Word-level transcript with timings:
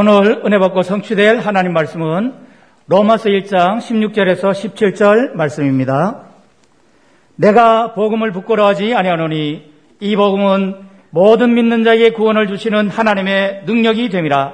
오늘 0.00 0.42
은혜 0.46 0.60
받고 0.60 0.82
성취될 0.82 1.40
하나님 1.40 1.72
말씀은 1.72 2.32
로마서 2.86 3.30
1장 3.30 3.78
16절에서 3.78 4.52
17절 4.52 5.32
말씀입니다. 5.32 6.20
내가 7.34 7.94
복음을 7.94 8.30
부끄러워하지 8.30 8.94
아니하노니 8.94 9.72
이 9.98 10.14
복음은 10.14 10.76
모든 11.10 11.52
믿는 11.54 11.82
자에게 11.82 12.10
구원을 12.10 12.46
주시는 12.46 12.90
하나님의 12.90 13.64
능력이 13.66 14.08
됨이라. 14.10 14.52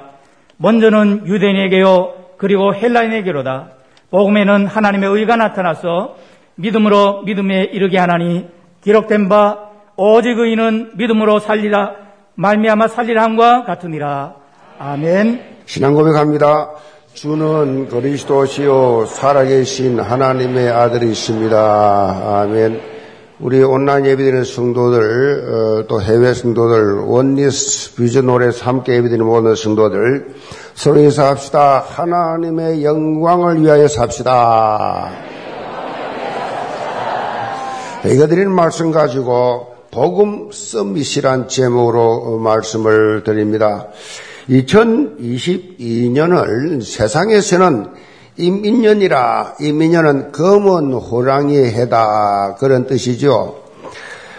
먼저는 0.57 1.27
유대인에게요 1.27 2.13
그리고 2.39 2.73
헬라인에게로다. 2.73 3.69
복음에는 4.09 4.65
하나님의 4.65 5.11
의가 5.11 5.35
나타나서 5.35 6.15
믿음으로 6.55 7.21
믿음에 7.21 7.65
이르게 7.65 7.99
하나니 7.99 8.47
기록된 8.83 9.29
바 9.29 9.59
오직 9.95 10.39
의인은 10.39 10.93
믿음으로 10.95 11.37
살리라 11.37 11.91
말미암아 12.33 12.87
살리라 12.87 13.21
함과 13.21 13.63
같으니라. 13.65 14.44
아멘. 14.77 15.41
신앙 15.65 15.95
고백합니다. 15.95 16.71
주는 17.13 17.87
그리스도시요 17.87 19.05
살아계신 19.05 20.01
하나님의 20.01 20.69
아들이십니다. 20.69 22.41
아멘. 22.41 22.81
우리 23.39 23.63
온라인 23.63 24.05
예배드리는 24.05 24.43
성도들, 24.43 25.81
어, 25.81 25.87
또 25.87 26.01
해외 26.01 26.33
성도들, 26.33 26.99
원리스 27.05 27.95
비전 27.95 28.25
노래에서 28.27 28.65
함께 28.65 28.93
예배드리는 28.95 29.25
모든 29.25 29.55
성도들, 29.55 30.35
서로 30.73 30.99
인사합시다. 30.99 31.79
하나님의 31.79 32.83
영광을 32.83 33.61
위하여 33.61 33.87
삽시다. 33.87 35.11
이거 38.05 38.27
드리는 38.27 38.51
말씀 38.51 38.91
가지고 38.91 39.75
복음 39.91 40.49
서밋이란 40.51 41.47
제목으로 41.47 42.39
말씀을 42.39 43.23
드립니다. 43.23 43.87
2022년을 44.49 46.83
세상에서는 46.83 47.87
임민년이라 48.37 49.55
임민년은 49.61 50.31
검은 50.31 50.93
호랑이의 50.93 51.73
해다 51.73 52.55
그런 52.59 52.85
뜻이죠. 52.85 53.63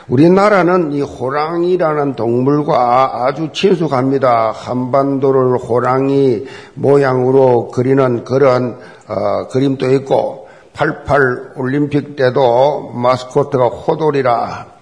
우리나라는 0.09 0.93
이 0.93 1.01
호랑이라는 1.01 2.15
동물과 2.15 3.27
아주 3.27 3.51
친숙합니다. 3.53 4.53
한반도를 4.53 5.59
호랑이 5.59 6.47
모양으로 6.75 7.69
그리는 7.69 8.23
그런 8.25 8.79
어, 9.09 9.49
그림도 9.49 9.91
있고 9.95 10.47
88 10.75 11.55
올림픽 11.57 12.15
때도 12.15 12.93
마스코트가 12.95 13.67
호돌이라 13.67 14.76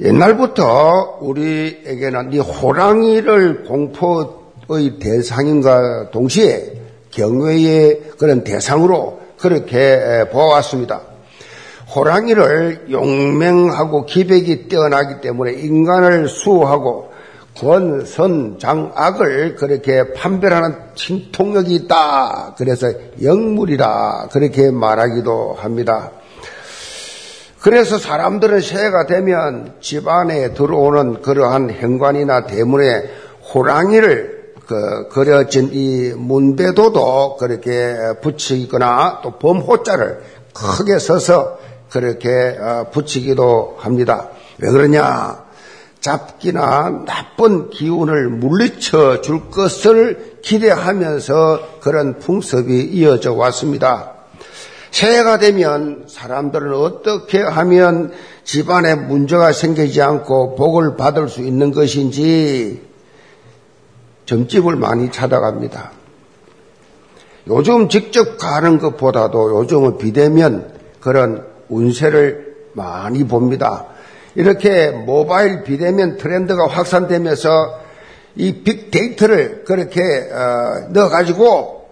옛날부터 0.00 1.18
우리에게는 1.20 2.32
이 2.32 2.38
호랑이를 2.38 3.64
공포의 3.64 4.98
대상인가 5.00 6.10
동시에 6.10 6.72
경외의 7.10 8.12
그런 8.18 8.42
대상으로 8.42 9.20
그렇게 9.38 10.24
보아왔습니다. 10.32 11.00
호랑이를 11.94 12.86
용맹하고 12.90 14.06
기백이 14.06 14.68
뛰어나기 14.68 15.20
때문에 15.20 15.52
인간을 15.52 16.28
수호하고 16.28 17.12
권, 17.56 18.04
선, 18.04 18.58
장, 18.58 18.90
악을 18.96 19.54
그렇게 19.54 20.12
판별하는 20.12 20.74
신통력이 20.96 21.72
있다. 21.76 22.56
그래서 22.58 22.90
영물이라 23.22 24.28
그렇게 24.32 24.72
말하기도 24.72 25.56
합니다. 25.60 26.10
그래서 27.64 27.96
사람들은 27.96 28.60
새해가 28.60 29.06
되면 29.06 29.72
집안에 29.80 30.52
들어오는 30.52 31.22
그러한 31.22 31.70
현관이나 31.70 32.44
대문에 32.44 33.10
호랑이를 33.54 34.52
그 34.66 35.08
그려진 35.08 35.70
이 35.72 36.12
문배도도 36.14 37.38
그렇게 37.38 37.96
붙이거나 38.20 39.20
또 39.22 39.38
범호자를 39.38 40.20
크게 40.52 40.98
써서 40.98 41.58
그렇게 41.88 42.28
어, 42.28 42.90
붙이기도 42.92 43.78
합니다. 43.78 44.28
왜 44.58 44.70
그러냐? 44.70 45.42
잡기나 46.00 47.04
나쁜 47.06 47.70
기운을 47.70 48.28
물리쳐 48.28 49.22
줄 49.22 49.48
것을 49.48 50.40
기대하면서 50.42 51.78
그런 51.80 52.18
풍습이 52.18 52.90
이어져 52.92 53.32
왔습니다. 53.32 54.13
새해가 54.94 55.38
되면 55.38 56.04
사람들은 56.06 56.72
어떻게 56.72 57.42
하면 57.42 58.12
집안에 58.44 58.94
문제가 58.94 59.50
생기지 59.50 60.00
않고 60.00 60.54
복을 60.54 60.96
받을 60.96 61.28
수 61.28 61.42
있는 61.42 61.72
것인지 61.72 62.80
점집을 64.26 64.76
많이 64.76 65.10
찾아갑니다. 65.10 65.90
요즘 67.48 67.88
직접 67.88 68.38
가는 68.38 68.78
것보다도 68.78 69.58
요즘은 69.58 69.98
비대면 69.98 70.72
그런 71.00 71.44
운세를 71.68 72.54
많이 72.74 73.26
봅니다. 73.26 73.86
이렇게 74.36 74.90
모바일 74.90 75.64
비대면 75.64 76.18
트렌드가 76.18 76.68
확산되면서 76.68 77.80
이 78.36 78.62
빅데이터를 78.62 79.64
그렇게 79.64 80.00
어, 80.00 80.88
넣어가지고 80.90 81.88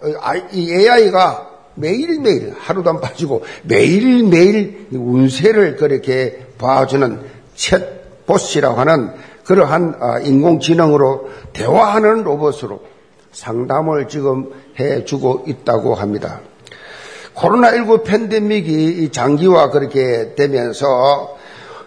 이 0.53 0.71
AI가 0.71 1.52
매일매일 1.75 2.53
하루도 2.57 2.89
안 2.89 3.01
빠지고 3.01 3.43
매일매일 3.63 4.87
운세를 4.91 5.75
그렇게 5.75 6.45
봐주는 6.57 7.19
챗봇이라고 7.55 8.75
하는 8.75 9.11
그러한 9.45 9.95
아, 9.99 10.19
인공지능으로 10.19 11.29
대화하는 11.53 12.23
로봇으로 12.23 12.81
상담을 13.31 14.07
지금 14.07 14.51
해주고 14.79 15.45
있다고 15.47 15.95
합니다. 15.95 16.39
코로나19 17.35 18.03
팬데믹이 18.03 19.11
장기화 19.11 19.71
그렇게 19.71 20.35
되면서 20.35 21.35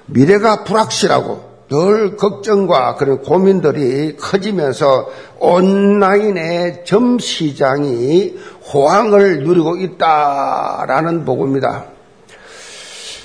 미래가 0.06 0.64
불확실하고 0.64 1.46
늘 1.68 2.16
걱정과 2.16 2.94
그런 2.94 3.22
고민들이 3.22 4.16
커지면서 4.16 5.08
온라인의 5.40 6.84
점 6.84 7.18
시장이 7.18 8.36
호황을 8.72 9.44
누리고 9.44 9.76
있다라는 9.76 11.24
보고입니다. 11.24 11.84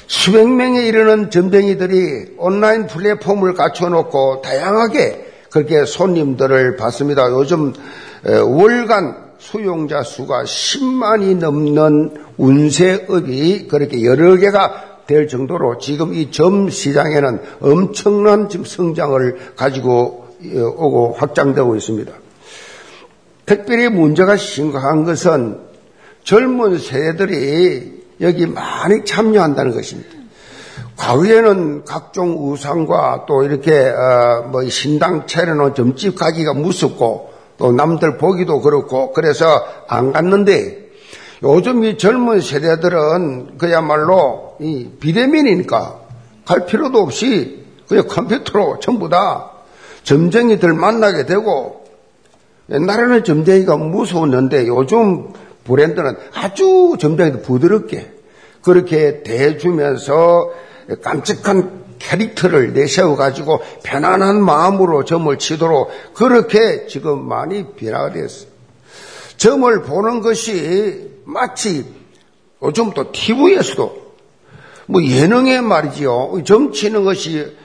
수백 0.08 0.48
명에 0.48 0.86
이르는 0.88 1.32
점쟁이들이 1.32 2.36
온라인 2.38 2.86
플랫폼을 2.88 3.54
갖춰놓고 3.54 4.42
다양하게 4.42 5.28
그렇게 5.52 5.86
손님들을 5.86 6.76
받습니다. 6.78 7.32
요즘 7.32 7.74
월간 8.26 9.32
수용자 9.40 10.04
수가 10.04 10.44
10만이 10.44 11.38
넘는 11.38 12.14
운세업이 12.38 13.68
그렇게 13.68 14.04
여러 14.04 14.36
개가 14.36 14.90
될 15.08 15.28
정도로 15.28 15.80
지금 15.80 16.14
이 16.14 16.30
점 16.30 16.70
시장에는 16.70 17.42
엄청난 17.62 18.50
지금 18.50 18.66
성장을 18.66 19.56
가지고 19.56 20.28
어, 20.56 20.60
오고 20.60 21.16
확장되고 21.18 21.76
있습니다. 21.76 22.12
특별히 23.52 23.90
문제가 23.90 24.38
심각한 24.38 25.04
것은 25.04 25.60
젊은 26.24 26.80
세대들이 26.80 28.06
여기 28.22 28.46
많이 28.46 29.04
참여한다는 29.04 29.74
것입니다. 29.74 30.10
과거에는 30.96 31.84
각종 31.84 32.50
우상과 32.50 33.26
또 33.28 33.44
이렇게 33.44 33.90
어, 33.90 34.48
뭐 34.50 34.64
신당 34.70 35.28
차려놓은 35.28 35.76
점집 35.76 36.16
가기가 36.16 36.54
무섭고 36.54 37.34
또 37.58 37.74
남들 37.74 38.18
보기도 38.18 38.62
그렇고 38.62 39.12
그래서 39.12 39.46
안 39.90 40.14
갔는데 40.14 40.90
요즘 41.44 41.84
이 41.84 41.98
젊은 41.98 42.40
세대들은 42.40 43.58
그야말로 43.58 44.56
이 44.62 44.92
비대면이니까 44.98 46.00
갈 46.46 46.66
필요도 46.66 47.00
없이 47.00 47.66
그냥 47.90 48.08
컴퓨터로 48.08 48.80
전부 48.80 49.10
다 49.10 49.52
점쟁이들 50.04 50.72
만나게 50.72 51.26
되고 51.26 51.81
옛날에는 52.72 53.24
점쟁이가 53.24 53.76
무서웠는데 53.78 54.68
요즘 54.68 55.34
브랜드는 55.64 56.16
아주 56.34 56.96
점쟁이들 57.00 57.42
부드럽게 57.42 58.12
그렇게 58.62 59.24
대주면서 59.24 60.52
깜찍한 61.02 61.82
캐릭터를 62.00 62.74
내세워 62.74 63.16
가지고 63.16 63.62
편안한 63.84 64.44
마음으로 64.44 65.06
점을 65.06 65.38
치도록 65.38 65.92
그렇게 66.14 66.88
지금 66.88 67.28
많이 67.28 67.66
변화가 67.76 68.12
되었어요. 68.12 68.50
점을 69.38 69.82
보는 69.84 70.22
것이 70.22 71.12
마치 71.26 71.86
요즘 72.64 72.92
또 72.92 73.12
TV에서도 73.12 74.02
뭐 74.88 75.04
예능의 75.04 75.62
말이지요. 75.62 76.44
점 76.46 76.72
치는 76.72 77.04
것이 77.04 77.56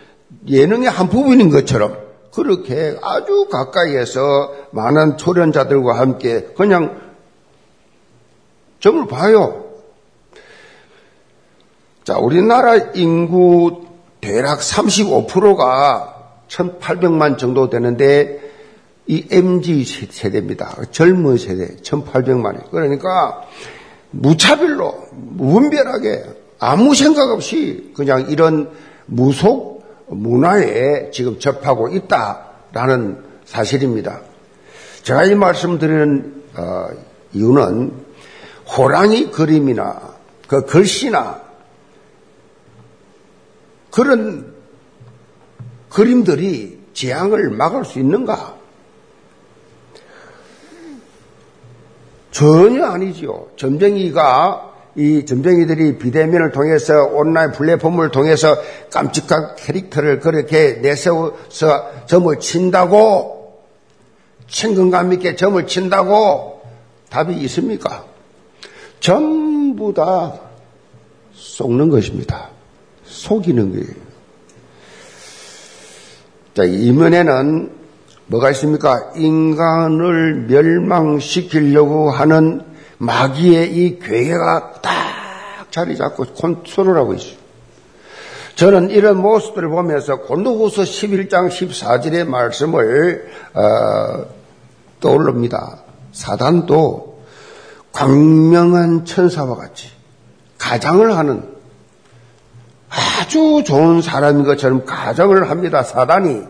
예능의 0.48 0.90
한 0.90 1.08
부분인 1.08 1.50
것처럼 1.50 2.05
그렇게 2.36 2.98
아주 3.02 3.48
가까이에서 3.50 4.52
많은 4.72 5.16
초련자들과 5.16 5.98
함께 5.98 6.42
그냥 6.54 7.00
점을 8.78 9.06
봐요. 9.06 9.64
자, 12.04 12.18
우리나라 12.18 12.76
인구 12.94 13.86
대략 14.20 14.60
35%가 14.60 16.42
1800만 16.48 17.38
정도 17.38 17.70
되는데 17.70 18.38
이 19.06 19.26
MG 19.30 19.84
세대입니다. 19.84 20.76
젊은 20.90 21.38
세대, 21.38 21.76
1800만이. 21.76 22.70
그러니까 22.70 23.42
무차별로, 24.10 24.94
무분별하게 25.12 26.24
아무 26.58 26.94
생각 26.94 27.30
없이 27.30 27.92
그냥 27.96 28.26
이런 28.28 28.70
무속 29.06 29.75
문화에 30.06 31.10
지금 31.10 31.38
접하고 31.38 31.88
있다라는 31.88 33.24
사실입니다. 33.44 34.20
제가 35.02 35.24
이 35.24 35.34
말씀 35.34 35.78
드리는 35.78 36.44
어, 36.56 36.88
이유는 37.32 37.92
호랑이 38.76 39.30
그림이나 39.30 40.14
그 40.48 40.64
글씨나 40.64 41.42
그런 43.90 44.54
그림들이 45.88 46.78
재앙을 46.92 47.50
막을 47.50 47.84
수 47.84 47.98
있는가? 47.98 48.56
전혀 52.30 52.84
아니죠. 52.84 53.48
점쟁이가 53.56 54.75
이 54.96 55.26
점쟁이들이 55.26 55.98
비대면을 55.98 56.52
통해서 56.52 57.04
온라인 57.04 57.52
플랫폼을 57.52 58.10
통해서 58.10 58.56
깜찍한 58.90 59.56
캐릭터를 59.56 60.20
그렇게 60.20 60.74
내세워서 60.74 62.06
점을 62.06 62.38
친다고 62.40 63.62
친근감 64.48 65.12
있게 65.14 65.36
점을 65.36 65.64
친다고 65.66 66.62
답이 67.10 67.34
있습니까? 67.44 68.04
전부 69.00 69.92
다 69.92 70.34
속는 71.34 71.90
것입니다. 71.90 72.48
속이는 73.04 73.72
거예요. 73.72 74.06
자, 76.54 76.64
이면에는 76.64 77.70
뭐가 78.28 78.50
있습니까? 78.52 79.12
인간을 79.14 80.46
멸망시키려고 80.48 82.10
하는 82.10 82.75
마귀의 82.98 83.76
이 83.76 83.98
괴계가 83.98 84.80
딱 84.82 85.70
자리 85.70 85.96
잡고 85.96 86.24
컨트롤 86.34 86.96
하고 86.98 87.14
있어요. 87.14 87.36
저는 88.54 88.90
이런 88.90 89.20
모습들을 89.20 89.68
보면서 89.68 90.16
곤도후서 90.22 90.82
11장 90.82 91.50
14절의 91.50 92.26
말씀을 92.26 93.30
어, 93.52 94.24
떠올릅니다. 95.00 95.82
사단도 96.12 97.22
광명한 97.92 99.04
천사와 99.04 99.56
같이 99.56 99.90
가장을 100.58 101.16
하는 101.16 101.54
아주 102.88 103.62
좋은 103.66 104.00
사람인 104.00 104.44
것처럼 104.44 104.86
가정을 104.86 105.50
합니다. 105.50 105.82
사단이 105.82 106.42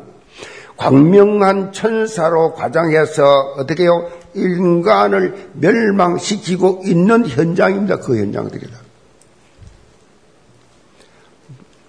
광명한 0.77 1.73
천사로 1.73 2.55
과장해서 2.55 3.55
어떻게 3.57 3.87
요 3.87 4.09
인간을 4.37 5.51
멸망시키고 5.55 6.83
있는 6.85 7.27
현장입니다. 7.27 7.99
그 7.99 8.19
현장들이다. 8.19 8.79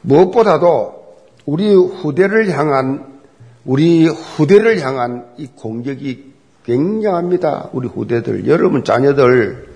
무엇보다도 0.01 0.97
우리 1.45 1.75
후대를 1.75 2.49
향한 2.49 3.17
우리 3.65 4.07
후대를 4.07 4.79
향한 4.79 5.25
이 5.37 5.47
공격이 5.47 6.33
굉장합니다. 6.65 7.69
우리 7.73 7.87
후대들, 7.87 8.47
여러분 8.47 8.83
자녀들 8.83 9.67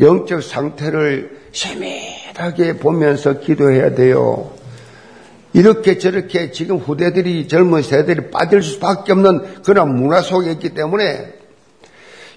영적 0.00 0.42
상태를 0.42 1.38
세밀하게 1.52 2.76
보면서 2.78 3.40
기도해야 3.40 3.94
돼요. 3.94 4.52
이렇게 5.52 5.98
저렇게 5.98 6.52
지금 6.52 6.76
후대들이 6.76 7.48
젊은 7.48 7.82
세대들이 7.82 8.30
빠질 8.30 8.62
수밖에 8.62 9.12
없는 9.12 9.62
그런 9.62 9.96
문화 9.96 10.20
속에 10.20 10.52
있기 10.52 10.74
때문에 10.74 11.37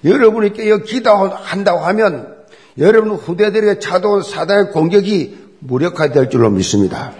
여러분이 0.04 0.52
깨어 0.52 0.78
기도한다고 0.78 1.80
하면 1.80 2.36
여러분 2.78 3.12
후대들에게 3.12 3.78
차도온 3.78 4.22
사단의 4.22 4.72
공격이 4.72 5.38
무력화될 5.60 6.30
줄로 6.30 6.50
믿습니다. 6.50 7.12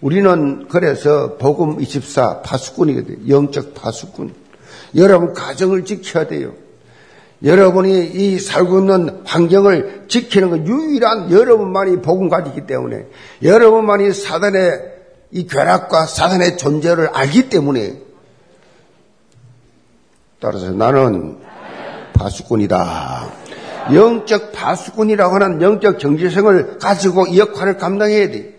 우리는 0.00 0.66
그래서 0.68 1.36
복음 1.38 1.80
24 1.80 2.42
파수꾼이거든요. 2.42 3.28
영적 3.28 3.74
파수꾼. 3.74 4.34
여러분 4.96 5.32
가정을 5.32 5.84
지켜야 5.84 6.26
돼요. 6.26 6.52
여러분이 7.42 8.12
이 8.14 8.38
살고 8.38 8.78
있는 8.78 9.22
환경을 9.24 10.04
지키는 10.08 10.50
건 10.50 10.66
유일한 10.66 11.30
여러분만이 11.30 12.00
복음 12.00 12.28
가지기 12.28 12.66
때문에 12.66 13.06
여러분만이 13.42 14.12
사단의 14.12 14.94
이 15.32 15.46
괴락과 15.46 16.06
사단의 16.06 16.56
존재를 16.56 17.08
알기 17.08 17.48
때문에 17.50 18.00
따라서 20.40 20.70
나는 20.70 21.38
파수꾼이다. 22.14 23.28
영적 23.92 24.52
파수꾼이라고 24.52 25.34
하는 25.34 25.60
영적 25.60 25.98
정체성을 25.98 26.78
가지고 26.78 27.26
이 27.26 27.38
역할을 27.38 27.76
감당해야 27.76 28.30
돼. 28.30 28.54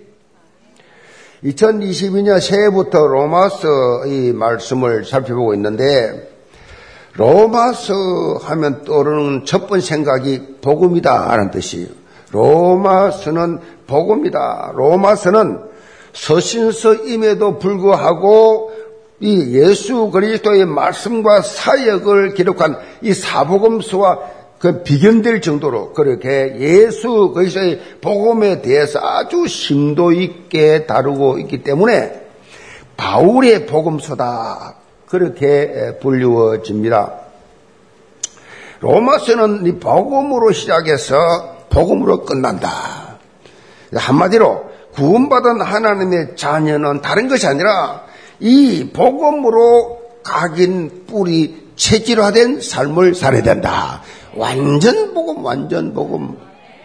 2022년 1.44 2.40
새해부터 2.40 3.07
로마서 3.07 4.06
이 4.07 4.31
말씀을 4.34 5.06
살펴보고 5.06 5.54
있는데 5.54 6.31
로마서 7.13 7.94
하면 8.42 8.84
떠오르는 8.84 9.46
첫 9.46 9.68
번째 9.68 9.86
생각이 9.86 10.57
복음이다 10.62 11.36
라는 11.36 11.52
뜻이에요. 11.52 11.88
로마서는 12.31 13.60
복음이다. 13.88 14.74
로마서는 14.75 15.60
서신서임에도 16.13 17.60
불구하고 17.60 18.72
이 19.19 19.57
예수 19.57 20.09
그리스도의 20.12 20.65
말씀과 20.65 21.41
사역을 21.41 22.33
기록한 22.33 22.77
이 23.01 23.13
사복음서와 23.13 24.19
그 24.59 24.83
비견될 24.83 25.41
정도로 25.41 25.94
그렇게 25.94 26.56
예수 26.59 27.31
그리스도의 27.33 27.79
복음에 28.01 28.62
대해서 28.62 29.00
아주 29.01 29.47
심도 29.47 30.12
있게 30.12 30.85
다루고 30.85 31.39
있기 31.39 31.63
때문에 31.63 32.25
바울의 32.97 33.65
복음서다 33.67 34.75
그렇게 35.07 35.97
불리워집니다. 36.01 37.13
로마서는 38.79 39.65
이 39.65 39.79
복음으로 39.79 40.51
시작해서 40.51 41.15
복음으로 41.69 42.25
끝난다. 42.25 43.18
한마디로 43.94 44.71
구원받은 44.94 45.61
하나님의 45.61 46.35
자녀는 46.35 47.01
다른 47.01 47.27
것이 47.27 47.45
아니라 47.47 48.05
이 48.39 48.89
복음으로 48.93 49.99
각인 50.23 51.05
뿌리 51.07 51.65
체질화된 51.75 52.61
삶을 52.61 53.15
살아야 53.15 53.43
된다. 53.43 54.01
완전 54.35 55.13
복음, 55.13 55.44
완전 55.45 55.94
복음, 55.94 56.37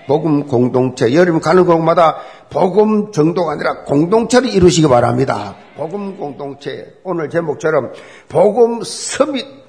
복음 0.06 0.46
공동체. 0.46 1.14
여러분 1.14 1.40
가는 1.40 1.64
곳마다 1.64 2.16
복음 2.50 3.12
정도가 3.12 3.52
아니라 3.52 3.84
공동체를 3.84 4.50
이루시기 4.50 4.88
바랍니다. 4.88 5.56
복음 5.76 6.16
공동체. 6.16 6.94
오늘 7.04 7.30
제목처럼 7.30 7.92
복음 8.28 8.82
서밋. 8.82 9.60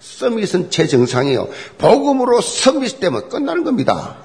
서밋은 0.00 0.70
최정상이에요. 0.70 1.48
복음으로 1.78 2.40
서밋되면 2.40 3.28
끝나는 3.28 3.64
겁니다. 3.64 4.16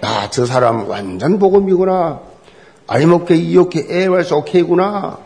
아, 0.00 0.28
저 0.30 0.46
사람 0.46 0.88
완전 0.88 1.38
복음이구나. 1.38 2.20
아이먹게 2.86 3.36
이렇게 3.36 3.86
애와서 3.88 4.38
오케이구나. 4.38 5.18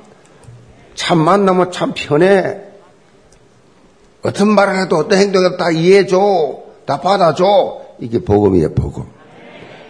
참 0.99 1.19
만나면 1.19 1.71
참 1.71 1.93
편해. 1.95 2.59
어떤 4.23 4.49
말을 4.49 4.83
해도 4.83 4.97
어떤 4.97 5.17
행동을 5.17 5.57
다 5.57 5.71
이해해줘. 5.71 6.19
다 6.85 7.01
받아줘. 7.01 7.45
이게 8.01 8.19
복음이에요, 8.19 8.75
복음. 8.75 9.05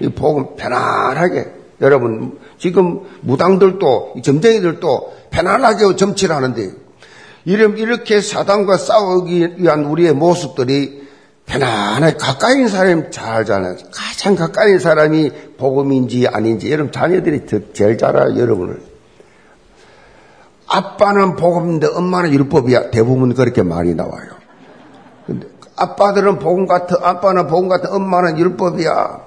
이 0.00 0.08
복음 0.10 0.54
편안하게. 0.56 1.46
여러분, 1.80 2.38
지금 2.58 3.00
무당들도, 3.22 4.16
점쟁이들도 4.22 5.14
편안하게 5.30 5.96
점치를 5.96 6.36
하는데, 6.36 6.72
이렇게 7.46 8.20
사단과 8.20 8.76
싸우기 8.76 9.54
위한 9.56 9.86
우리의 9.86 10.12
모습들이 10.12 11.08
편안하게 11.46 12.18
가까이 12.18 12.56
있는 12.56 12.68
사람이 12.68 13.04
잘 13.10 13.36
알잖아요. 13.36 13.76
가장 13.90 14.36
가까이 14.36 14.68
있는 14.68 14.80
사람이 14.80 15.30
복음인지 15.56 16.28
아닌지 16.28 16.70
여러분 16.70 16.92
자녀들이 16.92 17.46
제일 17.72 17.96
잘 17.96 18.14
알아요. 18.14 18.38
여러분을. 18.38 18.97
아빠는 20.68 21.36
복음인데 21.36 21.88
엄마는 21.88 22.32
율법이야. 22.32 22.90
대부분 22.90 23.34
그렇게 23.34 23.62
많이 23.62 23.94
나와요. 23.94 24.28
근데 25.26 25.48
아빠들은 25.76 26.38
복음 26.38 26.66
같은 26.66 26.96
아빠는 27.02 27.46
복음 27.46 27.68
같은 27.68 27.90
엄마는 27.92 28.38
율법이야. 28.38 29.20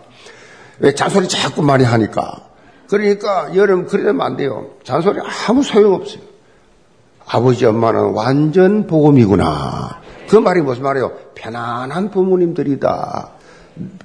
왜 0.79 0.95
잔소리 0.95 1.27
자꾸 1.27 1.61
많이 1.61 1.83
하니까. 1.83 2.43
그러니까 2.89 3.55
여러분 3.55 3.85
그러면 3.85 4.25
안 4.25 4.37
돼요. 4.37 4.67
잔소리 4.83 5.19
아무 5.47 5.63
소용없어요. 5.63 6.21
아버지 7.27 7.65
엄마는 7.65 8.11
완전 8.13 8.87
복음이구나. 8.87 10.01
그 10.29 10.35
말이 10.35 10.61
무슨 10.61 10.83
말이에요? 10.83 11.11
편안한 11.35 12.11
부모님들이다. 12.11 13.29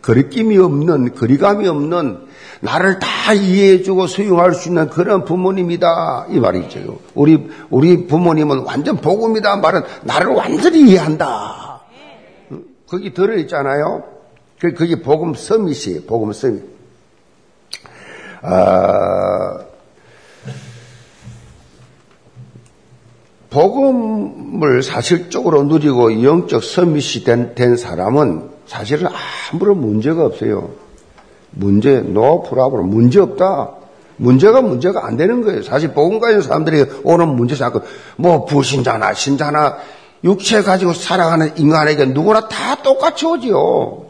거리낌이 0.03 0.59
없는, 0.59 1.15
거리감이 1.15 1.67
없는 1.67 2.26
나를 2.61 2.99
다 2.99 3.33
이해해주고 3.33 4.07
수용할 4.07 4.55
수 4.55 4.69
있는 4.69 4.89
그런 4.89 5.25
부모님이다. 5.25 6.27
이 6.31 6.41
말이죠. 6.41 6.99
우리, 7.15 7.49
우리 7.71 8.07
부모님은 8.07 8.61
완전 8.61 8.97
복음이다. 8.97 9.57
말은 9.57 9.83
나를 10.03 10.29
완전히 10.29 10.91
이해한다. 10.91 11.83
거기 12.89 13.13
들어있잖아요. 13.13 14.05
그, 14.61 14.73
그게 14.73 15.03
복음 15.03 15.35
서밋이에요. 15.35 16.03
복음 16.07 16.33
서밋. 16.33 16.77
아, 18.43 19.59
복음을 23.51 24.83
사실적으로 24.83 25.63
누리고 25.65 26.23
영적 26.23 26.63
서밋이 26.63 27.25
된, 27.25 27.55
된 27.55 27.77
사람은 27.77 28.51
사실은 28.67 29.09
아무런 29.51 29.81
문제가 29.81 30.27
없어요. 30.27 30.86
문제, 31.57 32.01
노 32.01 32.43
프라브로 32.43 32.83
문제 32.83 33.19
없다. 33.21 33.73
문제가 34.17 34.61
문제가 34.63 35.07
안 35.07 35.17
되는 35.17 35.43
거예요. 35.43 35.63
사실 35.63 35.93
복음 35.93 36.21
가진 36.21 36.41
사람들이 36.41 36.85
오는 37.05 37.29
문제 37.29 37.55
자꾸 37.55 37.83
뭐 38.17 38.45
불신자나 38.45 39.15
신자나 39.15 39.77
육체 40.25 40.63
가지고 40.63 40.93
살아가는 40.95 41.53
인간에게 41.57 42.07
누구나 42.07 42.49
다 42.49 42.77
똑같이 42.83 43.27
오지요. 43.27 44.07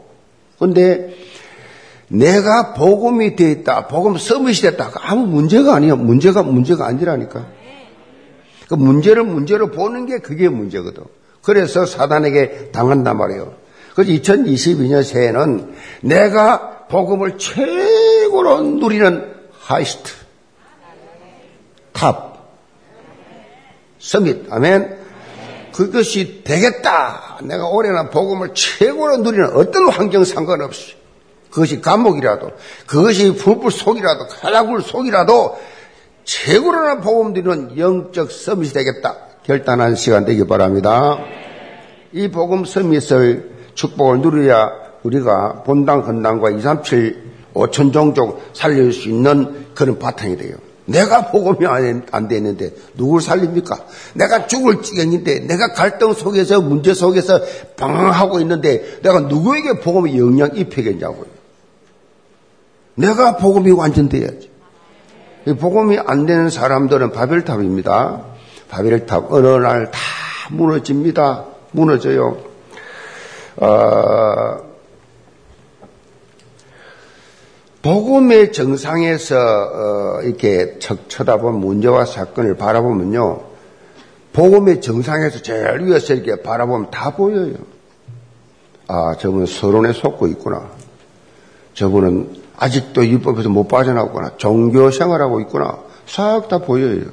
근데 0.59 1.15
내가 2.07 2.73
복음이 2.73 3.35
되어 3.35 3.49
있다. 3.49 3.87
복음 3.87 4.17
summit이 4.17 4.61
됐다. 4.61 4.91
아무 5.01 5.25
문제가 5.27 5.75
아니에요. 5.75 5.97
문제가 5.97 6.43
문제가 6.43 6.85
아니라니까. 6.85 7.45
그 8.69 8.75
문제를 8.75 9.23
문제로 9.23 9.71
보는 9.71 10.05
게 10.05 10.19
그게 10.19 10.49
문제거든. 10.49 11.03
그래서 11.43 11.85
사단에게 11.85 12.71
당한단 12.71 13.17
말이에요. 13.17 13.53
그래서 13.93 14.11
2022년 14.11 15.03
새해는 15.03 15.73
내가 16.01 16.76
복음을 16.89 17.37
최고로 17.37 18.61
누리는 18.61 19.35
highest, 19.59 20.13
top, 21.91 22.37
summit, 23.99 24.51
아멘. 24.51 24.97
그것이 25.73 26.43
되겠다. 26.43 27.37
내가 27.43 27.67
올해는 27.67 28.09
복음을 28.09 28.53
최고로 28.53 29.17
누리는 29.17 29.55
어떤 29.55 29.89
환경 29.89 30.23
상관없이 30.23 30.95
그것이 31.51 31.81
감옥이라도 31.81 32.51
그것이 32.87 33.35
불불 33.35 33.71
속이라도 33.71 34.27
가라굴 34.27 34.81
속이라도 34.81 35.57
최고로나 36.23 37.01
복음 37.01 37.33
드리는 37.33 37.77
영적 37.77 38.31
서밋이 38.31 38.73
되겠다. 38.73 39.15
결단한 39.43 39.95
시간 39.95 40.25
되기 40.25 40.45
바랍니다. 40.45 41.19
이 42.11 42.27
복음 42.29 42.65
서밋을 42.65 43.51
축복을 43.75 44.19
누려야 44.21 44.86
우리가 45.07 45.63
본당, 45.63 46.03
건당과 46.03 46.51
2, 46.51 46.61
3, 46.61 46.83
7, 46.83 47.23
5천 47.53 47.93
종족 47.93 48.41
살릴 48.53 48.91
수 48.93 49.09
있는 49.09 49.65
그런 49.73 49.97
바탕이 49.97 50.37
돼요. 50.37 50.55
내가 50.85 51.31
복음이 51.31 51.65
안 52.11 52.27
되는데 52.27 52.71
누굴 52.95 53.21
살립니까? 53.21 53.77
내가 54.13 54.47
죽을 54.47 54.81
지경인데 54.81 55.39
내가 55.41 55.73
갈등 55.73 56.13
속에서 56.13 56.61
문제 56.61 56.93
속에서 56.93 57.41
방황하고 57.75 58.39
있는데 58.41 58.99
내가 59.01 59.21
누구에게 59.21 59.79
복음의 59.79 60.17
영향 60.17 60.55
입히겠냐고요. 60.55 61.25
내가 62.95 63.37
복음이 63.37 63.71
완전돼야지. 63.71 64.49
복음이 65.59 65.99
안 66.05 66.25
되는 66.25 66.49
사람들은 66.49 67.11
바벨탑입니다. 67.11 68.23
바벨탑 68.69 69.31
어느 69.31 69.47
날 69.47 69.91
다 69.91 69.97
무너집니다. 70.51 71.45
무너져요. 71.71 72.37
어, 73.57 74.66
복음의 77.87 78.51
정상에서 78.51 79.37
어, 79.37 80.21
이렇게 80.21 80.77
쳐다본 80.77 81.55
문제와 81.61 82.03
사건을 82.03 82.57
바라보면요. 82.57 83.39
복음의 84.33 84.81
정상에서 84.81 85.41
제일 85.41 85.85
위에서 85.85 86.13
이렇게 86.13 86.41
바라보면 86.41 86.91
다 86.91 87.15
보여요. 87.15 87.53
아, 88.89 89.15
저분은 89.17 89.45
서론에 89.45 89.93
속고 89.93 90.27
있구나. 90.27 90.69
저분은 91.75 92.41
아직도 92.57 93.07
율법에서 93.07 93.47
못 93.47 93.69
빠져나왔구나. 93.69 94.35
종교 94.35 94.91
생활하고 94.91 95.39
있구나. 95.39 95.79
싹 96.05 96.49
다 96.49 96.57
보여요. 96.57 97.05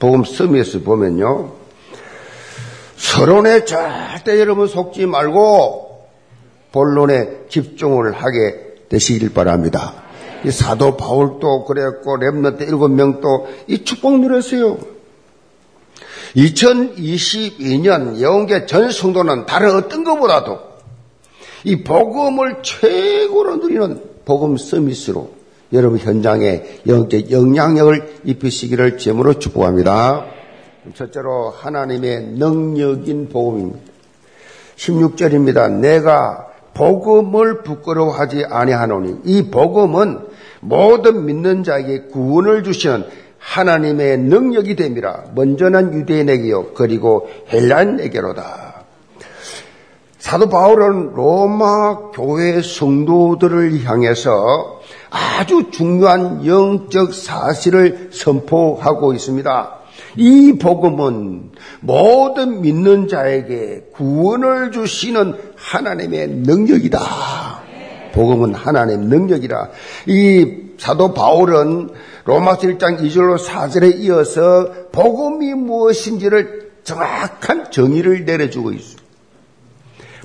복음 0.00 0.24
서밋에서 0.24 0.80
보면요. 0.80 1.52
서론에 2.96 3.64
절대 3.64 4.40
여러분 4.40 4.66
속지 4.66 5.06
말고 5.06 6.08
본론에 6.72 7.46
집중을 7.48 8.14
하게 8.14 8.67
되시길 8.88 9.32
바랍니다. 9.32 9.94
이 10.44 10.50
사도 10.50 10.96
바울도 10.96 11.64
그랬고 11.64 12.16
렘너트 12.16 12.62
일곱 12.64 12.88
명도 12.88 13.48
이 13.66 13.84
축복 13.84 14.20
누렸어요. 14.20 14.78
2022년 16.36 18.20
영계 18.20 18.66
전 18.66 18.90
성도는 18.90 19.46
다른 19.46 19.76
어떤 19.76 20.04
것보다도 20.04 20.58
이 21.64 21.82
복음을 21.82 22.62
최고로 22.62 23.56
누리는 23.56 24.02
복음 24.24 24.56
서밋으로 24.56 25.30
여러분 25.72 25.98
현장에 25.98 26.62
영적 26.86 27.30
영향력을 27.30 28.20
입히시기를 28.24 28.98
제물로 28.98 29.38
축복합니다. 29.38 30.26
첫째로 30.94 31.50
하나님의 31.50 32.22
능력인 32.38 33.28
복음입니다. 33.28 33.80
16절입니다. 34.76 35.70
내가 35.72 36.47
복음을 36.78 37.64
부끄러워하지 37.64 38.44
아니하노니 38.48 39.22
이 39.24 39.50
복음은 39.50 40.20
모든 40.60 41.26
믿는 41.26 41.64
자에게 41.64 42.02
구원을 42.12 42.62
주시는 42.62 43.04
하나님의 43.38 44.18
능력이 44.18 44.76
됨이라 44.76 45.24
먼저는 45.34 45.92
유대인에게요 45.94 46.74
그리고 46.74 47.28
헬란에게로다. 47.52 48.84
사도 50.18 50.48
바울은 50.48 51.14
로마 51.14 52.10
교회 52.12 52.60
성도들을 52.62 53.84
향해서 53.84 54.80
아주 55.10 55.70
중요한 55.70 56.46
영적 56.46 57.12
사실을 57.14 58.10
선포하고 58.12 59.14
있습니다. 59.14 59.77
이 60.16 60.54
복음은 60.58 61.50
모든 61.80 62.62
믿는 62.62 63.08
자에게 63.08 63.90
구원을 63.92 64.72
주시는 64.72 65.34
하나님의 65.56 66.28
능력이다. 66.28 67.00
복음은 68.12 68.54
하나님의 68.54 69.06
능력이다. 69.06 69.70
이 70.06 70.68
사도 70.78 71.12
바울은 71.14 71.90
로마서 72.24 72.62
1장 72.68 73.00
2절로 73.00 73.38
4절에 73.38 73.98
이어서 74.00 74.68
복음이 74.92 75.54
무엇인지를 75.54 76.72
정확한 76.84 77.70
정의를 77.70 78.24
내려주고 78.24 78.72
있습니다. 78.72 79.02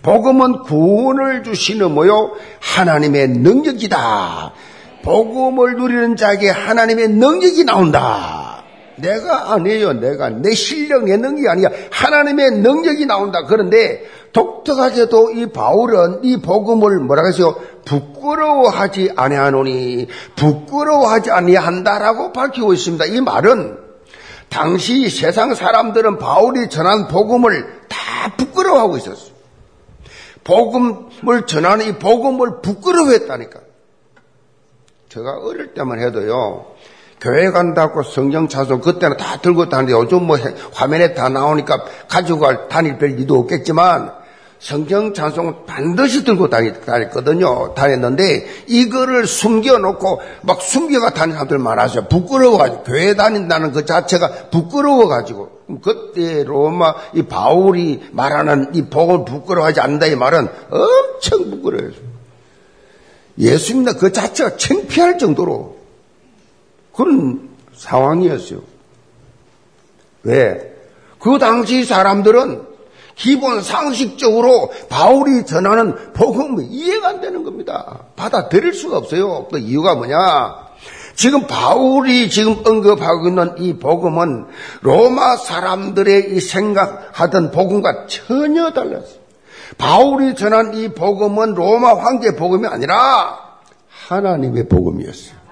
복음은 0.01 0.63
구원을 0.63 1.43
주시는 1.43 1.91
뭐요? 1.93 2.33
하나님의 2.59 3.29
능력이다. 3.29 4.53
복음을 5.03 5.75
누리는 5.75 6.15
자에게 6.15 6.49
하나님의 6.49 7.09
능력이 7.09 7.63
나온다. 7.63 8.42
내가 8.97 9.53
아니에요. 9.53 9.93
내가 9.93 10.29
내 10.29 10.53
실력, 10.53 11.05
내 11.05 11.17
능력이 11.17 11.47
아니야. 11.47 11.69
하나님의 11.91 12.51
능력이 12.51 13.05
나온다. 13.05 13.43
그런데 13.47 14.03
독특하게도 14.33 15.31
이 15.31 15.47
바울은 15.47 16.23
이 16.23 16.41
복음을 16.41 16.99
뭐라고 16.99 17.27
해서 17.27 17.55
부끄러워하지 17.85 19.13
아니하노니 19.15 20.07
부끄러워하지 20.35 21.31
아니한다라고 21.31 22.33
밝히고 22.33 22.73
있습니다. 22.73 23.05
이 23.05 23.21
말은 23.21 23.77
당시 24.49 25.09
세상 25.09 25.55
사람들은 25.55 26.17
바울이 26.19 26.69
전한 26.69 27.07
복음을 27.07 27.81
다 27.89 28.35
부끄러워하고 28.37 28.97
있었어요. 28.97 29.33
복음을 30.43 31.45
전하는 31.47 31.87
이 31.87 31.95
복음을 31.97 32.61
부끄러워했다니까. 32.61 33.59
제가 35.09 35.37
어릴 35.37 35.73
때만 35.73 35.99
해도요. 35.99 36.65
교회 37.23 37.51
간다고 37.51 38.03
성경 38.03 38.49
차서 38.49 38.81
그때는 38.81 39.15
다 39.15 39.37
들고 39.37 39.69
다니는데 39.69 39.97
요즘 39.97 40.27
뭐 40.27 40.37
화면에 40.73 41.13
다 41.13 41.29
나오니까 41.29 41.85
가지고 42.09 42.39
갈 42.39 42.67
다닐 42.67 42.97
별 42.97 43.17
일도 43.17 43.39
없겠지만 43.39 44.11
성경 44.59 45.13
찬송은 45.13 45.65
반드시 45.65 46.25
들고 46.25 46.49
다녔거든요. 46.49 47.73
다녔는데 47.75 48.45
이거를 48.67 49.25
숨겨놓고 49.25 50.21
막 50.41 50.61
숨겨가 50.61 51.11
다니는 51.11 51.35
사람들 51.35 51.59
많았어요. 51.59 52.07
부끄러워가지고 52.09 52.83
교회 52.83 53.13
다닌다는 53.15 53.71
그 53.71 53.85
자체가 53.85 54.49
부끄러워가지고 54.51 55.49
그때 55.81 56.43
로마 56.43 56.93
이 57.13 57.23
바울이 57.23 58.03
말하는 58.11 58.71
이 58.73 58.83
복을 58.83 59.23
부끄러워하지 59.23 59.79
않는다 59.79 60.07
이 60.07 60.15
말은 60.15 60.49
엄청 60.69 61.51
부끄러워요. 61.51 61.91
예수님나 63.37 63.93
그 63.93 64.11
자체가 64.11 64.57
창피할 64.57 65.17
정도로 65.17 65.82
그런 66.95 67.49
상황이었어요. 67.73 68.61
왜? 70.23 70.73
그 71.19 71.37
당시 71.39 71.85
사람들은 71.85 72.73
기본 73.15 73.61
상식적으로 73.61 74.71
바울이 74.89 75.45
전하는 75.45 76.13
복음이 76.13 76.65
이해가 76.65 77.09
안 77.09 77.21
되는 77.21 77.43
겁니다. 77.43 78.05
받아들일 78.15 78.73
수가 78.73 78.97
없어요. 78.97 79.47
그 79.51 79.59
이유가 79.59 79.95
뭐냐? 79.95 80.63
지금 81.15 81.45
바울이 81.45 82.29
지금 82.29 82.57
언급하고 82.65 83.27
있는 83.27 83.55
이 83.59 83.77
복음은 83.77 84.47
로마 84.81 85.37
사람들의 85.37 86.35
이 86.35 86.39
생각하던 86.39 87.51
복음과 87.51 88.07
전혀 88.07 88.71
달랐어요. 88.71 89.21
바울이 89.77 90.35
전한 90.35 90.73
이 90.73 90.89
복음은 90.89 91.53
로마 91.53 91.93
황제 91.93 92.35
복음이 92.35 92.67
아니라 92.67 93.39
하나님의 94.07 94.67
복음이었어요. 94.67 95.42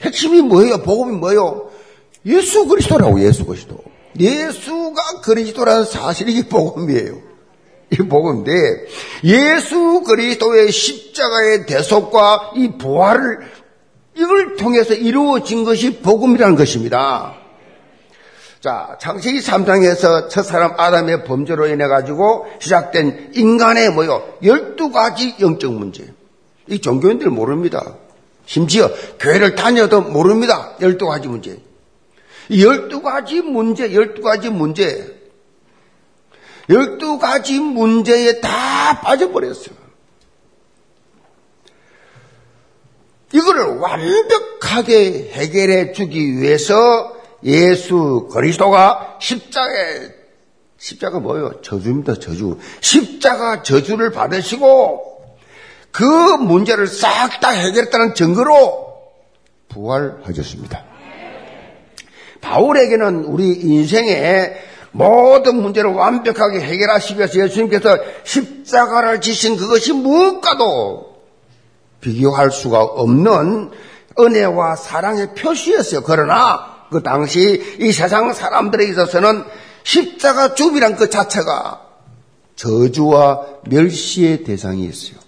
핵심이 0.00 0.42
뭐예요? 0.42 0.78
복음이 0.78 1.16
뭐예요? 1.16 1.70
예수 2.26 2.66
그리스도라고 2.66 3.20
예수 3.20 3.44
그리스도. 3.44 3.78
예수가 4.18 5.20
그리스도라는 5.22 5.84
사실이 5.84 6.34
이 6.34 6.42
복음이에요. 6.48 7.28
이 7.90 7.96
복음인데 7.96 8.52
예수 9.24 10.02
그리스도의 10.06 10.70
십자가의 10.70 11.66
대속과 11.66 12.52
이 12.56 12.76
부활을 12.76 13.40
이걸 14.14 14.56
통해서 14.56 14.94
이루어진 14.94 15.64
것이 15.64 16.00
복음이라는 16.00 16.56
것입니다. 16.56 17.36
자, 18.60 18.98
창세기 19.00 19.38
3장에서 19.38 20.28
첫 20.28 20.42
사람 20.42 20.74
아담의 20.76 21.24
범죄로 21.24 21.68
인해 21.68 21.86
가지고 21.86 22.46
시작된 22.58 23.30
인간의 23.34 23.90
뭐요? 23.90 24.34
12가지 24.42 25.40
영적 25.40 25.72
문제. 25.72 26.12
이 26.66 26.80
종교인들 26.80 27.30
모릅니다. 27.30 27.94
심지어 28.48 28.90
교회를 29.20 29.54
다녀도 29.56 30.00
모릅니다. 30.00 30.74
12가지 30.80 31.28
문제. 31.28 31.58
12가지 32.50 33.42
문제, 33.42 33.90
12가지 33.90 34.50
문제. 34.50 35.14
12가지 36.70 37.60
문제에 37.60 38.40
다 38.40 39.02
빠져버렸어요. 39.02 39.76
이거를 43.34 43.76
완벽하게 43.76 45.30
해결해 45.32 45.92
주기 45.92 46.38
위해서 46.38 47.14
예수 47.44 48.30
그리스도가 48.32 49.18
십자가에 49.20 50.08
십자가 50.78 51.20
뭐예요? 51.20 51.60
저주입니다, 51.60 52.14
저주. 52.14 52.58
십자가 52.80 53.62
저주를 53.62 54.10
받으시고 54.10 55.07
그 55.90 56.04
문제를 56.04 56.86
싹 56.86 57.40
다 57.40 57.50
해결했다는 57.50 58.14
증거로 58.14 58.88
부활하셨습니다. 59.68 60.84
바울에게는 62.40 63.24
우리 63.24 63.52
인생의 63.52 64.54
모든 64.92 65.60
문제를 65.60 65.90
완벽하게 65.90 66.60
해결하시기 66.60 67.18
위해서 67.18 67.40
예수님께서 67.40 67.98
십자가를 68.24 69.20
지신 69.20 69.56
그것이 69.56 69.92
무엇과도 69.92 71.18
비교할 72.00 72.50
수가 72.50 72.82
없는 72.82 73.70
은혜와 74.18 74.76
사랑의 74.76 75.34
표시였어요. 75.34 76.02
그러나 76.02 76.78
그 76.90 77.02
당시 77.02 77.76
이 77.80 77.92
세상 77.92 78.32
사람들에 78.32 78.86
있어서는 78.86 79.44
십자가 79.82 80.54
죽이란 80.54 80.96
그 80.96 81.10
자체가 81.10 81.82
저주와 82.56 83.46
멸시의 83.66 84.44
대상이었어요. 84.44 85.27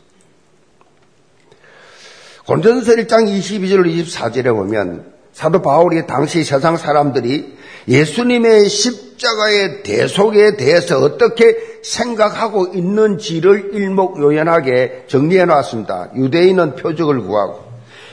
고전서 2.50 2.95
1장 2.95 3.28
22절 3.28 3.87
24절에 3.87 4.52
보면 4.52 5.04
사도 5.33 5.62
바울이 5.62 6.04
당시 6.09 6.42
세상 6.42 6.76
사람들이 6.76 7.57
예수님의 7.87 8.69
십자가의 8.69 9.85
대속에 9.85 10.57
대해서 10.57 10.99
어떻게 10.99 11.57
생각하고 11.85 12.73
있는지를 12.75 13.71
일목요연하게 13.73 15.04
정리해 15.07 15.45
놨습니다. 15.45 16.11
유대인은 16.16 16.75
표적을 16.75 17.21
구하고 17.21 17.62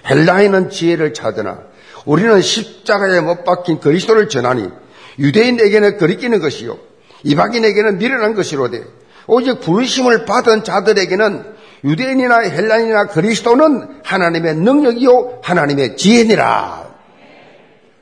헬라인은 0.07 0.69
지혜를 0.69 1.15
찾으나 1.15 1.61
우리는 2.05 2.39
십자가에 2.39 3.21
못 3.21 3.43
박힌 3.43 3.79
그리스도를 3.79 4.29
전하니 4.29 4.69
유대인에게는 5.17 5.97
거리끼는 5.97 6.41
것이요 6.41 6.77
이방인에게는 7.23 7.97
미련한 7.97 8.35
것이로되 8.35 8.83
오직 9.25 9.61
부르심을 9.61 10.25
받은 10.25 10.63
자들에게는 10.63 11.56
유대인이나 11.83 12.39
헬라인이나 12.39 13.07
그리스도는 13.07 14.01
하나님의 14.03 14.55
능력이요 14.55 15.39
하나님의 15.43 15.97
지혜니라. 15.97 16.87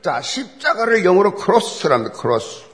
자, 0.02 0.20
십자가를 0.20 1.04
영어로 1.04 1.34
크로스랍니다. 1.34 2.14
크로스. 2.14 2.64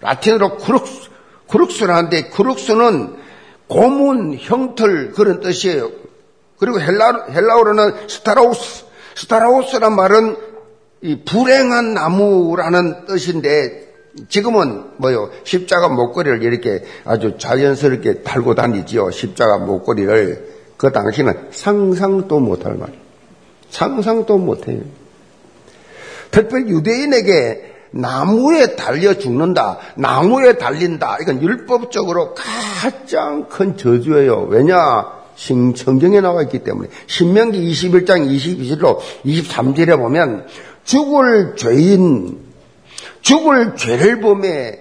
라틴어로 0.00 0.56
crux, 0.56 1.10
crux라는데 1.48 2.30
crux는 2.30 3.16
고문, 3.68 4.36
형틀 4.40 5.12
그런 5.12 5.40
뜻이에요. 5.40 5.90
그리고 6.58 6.80
헬라, 6.80 7.26
헬라어로는 7.30 8.08
σταυρός. 8.08 8.84
σταυρός란 9.14 9.94
말은 9.94 10.36
이 11.02 11.22
불행한 11.24 11.94
나무라는 11.94 13.06
뜻인데 13.06 13.89
지금은 14.28 14.84
뭐요? 14.96 15.30
십자가 15.44 15.88
목걸이를 15.88 16.42
이렇게 16.42 16.84
아주 17.04 17.36
자연스럽게 17.38 18.22
달고 18.22 18.54
다니지요. 18.54 19.10
십자가 19.10 19.58
목걸이를. 19.58 20.50
그 20.76 20.92
당시는 20.92 21.48
상상도 21.50 22.40
못할 22.40 22.74
말. 22.74 22.92
상상도 23.70 24.38
못해요. 24.38 24.80
특별히 26.30 26.70
유대인에게 26.70 27.70
나무에 27.92 28.76
달려 28.76 29.14
죽는다, 29.14 29.78
나무에 29.96 30.58
달린다. 30.58 31.18
이건 31.20 31.42
율법적으로 31.42 32.34
가장 32.34 33.48
큰 33.48 33.76
저주예요. 33.76 34.46
왜냐? 34.48 35.20
성경에 35.36 36.20
나와 36.20 36.42
있기 36.42 36.60
때문에. 36.60 36.88
신명기 37.06 37.58
21장 37.72 38.28
22절로 38.28 38.98
23절에 39.24 39.96
보면 39.98 40.46
죽을 40.84 41.56
죄인, 41.56 42.38
죽을 43.20 43.76
죄를 43.76 44.20
범해 44.20 44.80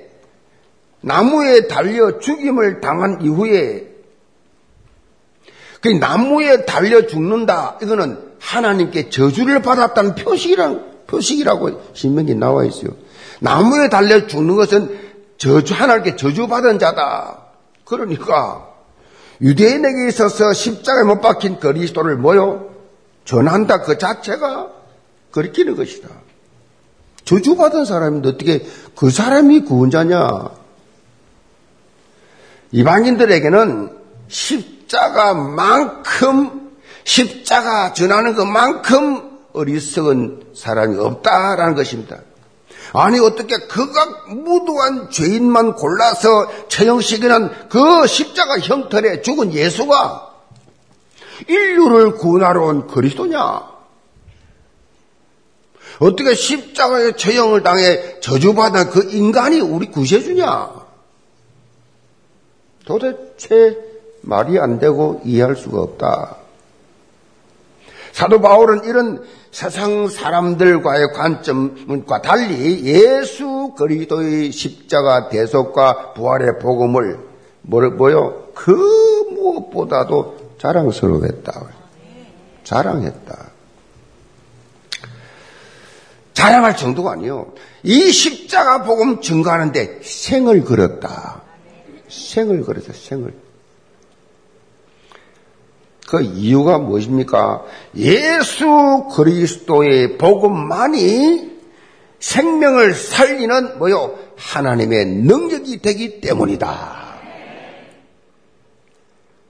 나무에 1.02 1.68
달려 1.68 2.20
죽임을 2.20 2.82
당한 2.82 3.22
이후에 3.22 3.88
그 5.82 5.88
나무에 5.88 6.66
달려 6.66 7.08
죽는다. 7.08 7.78
이거는 7.82 8.20
하나님께 8.40 9.10
저주를 9.10 9.62
받았다는 9.62 10.16
표식이란 10.16 11.06
표식이라고 11.08 11.92
신명기 11.94 12.36
나와 12.36 12.66
있어요. 12.66 12.92
나무에 13.40 13.90
달려 13.90 14.28
죽는 14.28 14.56
것은 14.56 15.00
저주 15.38 15.74
하나님께 15.74 16.18
저주받은 16.18 16.80
자다. 16.80 17.46
그러니까 17.86 18.68
유대인에게 19.42 20.10
있어서 20.10 20.52
십자가에 20.52 21.04
못 21.04 21.22
박힌 21.22 21.60
그리스도를 21.60 22.18
뭐요? 22.18 22.70
전한다 23.24 23.82
그 23.82 23.98
자체가 23.98 24.70
그리키는 25.32 25.76
것이다. 25.76 26.10
저주받은 27.26 27.86
사람인데 27.86 28.30
어떻게 28.30 28.66
그 28.96 29.10
사람이 29.10 29.66
구원자냐? 29.66 30.50
이방인들에게는 32.72 33.98
십자가만큼 34.28 35.40
십자가 37.04 37.94
전하는 37.94 38.36
것만큼 38.36 39.40
어리석은 39.54 40.52
사람이 40.56 40.98
없다라는 41.00 41.76
것입니다. 41.76 42.20
아니 42.94 43.20
어떻게 43.20 43.56
그가 43.58 44.26
무도한 44.30 45.10
죄인만 45.12 45.74
골라서 45.74 46.68
처형시키는 46.70 47.70
그 47.70 48.08
십자가 48.08 48.58
형틀에 48.60 49.22
죽은 49.22 49.54
예수가 49.54 50.30
인류를 51.48 52.16
구원하러 52.16 52.66
온 52.66 52.88
그리스도냐? 52.88 53.79
어떻게 56.00 56.34
십자가의 56.34 57.18
처형을 57.18 57.62
당해 57.62 58.20
저주받은 58.22 58.90
그 58.90 59.10
인간이 59.12 59.60
우리 59.60 59.92
구세주냐? 59.92 60.72
도대체 62.86 63.78
말이 64.22 64.60
안 64.60 64.80
되고 64.80 65.22
이해할 65.24 65.56
수가 65.56 65.82
없다. 65.82 66.38
사도 68.14 68.42
바울은 68.42 68.86
이런 68.86 69.24
세상 69.52 70.08
사람들과의 70.08 71.14
관점과 71.14 72.22
달리 72.22 72.86
예수 72.86 73.74
그리스도의 73.78 74.52
십자가 74.52 75.30
대속과 75.30 76.14
부활의 76.14 76.60
복음을 76.60 77.20
뭐요? 77.62 78.50
그 78.54 78.72
무엇보다도 79.32 80.56
자랑스러워했다. 80.60 81.68
자랑했다. 82.64 83.49
자랑할 86.40 86.78
정도가 86.78 87.12
아니요. 87.12 87.52
이 87.84 88.14
십자가 88.14 88.84
복음 88.84 89.20
증거하는데 89.20 90.00
생을 90.02 90.64
걸었다. 90.64 91.42
생을 92.08 92.64
걸었어, 92.64 92.94
생을. 92.94 93.34
그 96.08 96.22
이유가 96.22 96.78
무엇입니까? 96.78 97.66
예수 97.98 99.10
그리스도의 99.14 100.18
복음만이 100.18 101.60
생명을 102.20 102.94
살리는 102.94 103.78
뭐요? 103.78 104.18
하나님의 104.38 105.08
능력이 105.08 105.82
되기 105.82 106.22
때문이다. 106.22 107.10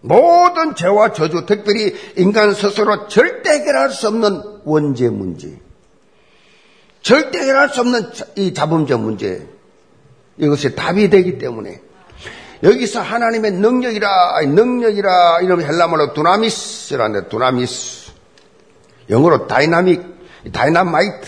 모든 0.01 0.73
죄와 0.75 1.13
저주, 1.13 1.45
특별히 1.45 1.93
인간 2.17 2.55
스스로 2.55 3.07
절대 3.07 3.51
해결할 3.51 3.91
수 3.91 4.07
없는 4.07 4.41
원죄 4.63 5.09
문제, 5.09 5.59
절대 7.01 7.39
해결할 7.39 7.69
수 7.69 7.81
없는 7.81 8.11
이 8.35 8.53
자범죄 8.53 8.95
문제, 8.95 9.47
이것이 10.37 10.75
답이 10.75 11.09
되기 11.09 11.37
때문에 11.37 11.81
여기서 12.63 13.01
하나님의 13.01 13.51
능력이라, 13.53 14.41
능력이라, 14.41 15.41
이러면 15.41 15.65
헬라말로 15.65 16.13
δύναμις라는데, 16.13 17.29
δύναμις. 17.29 18.11
영어로 19.09 19.47
다이나믹, 19.47 20.03
다이나마이트. 20.51 21.27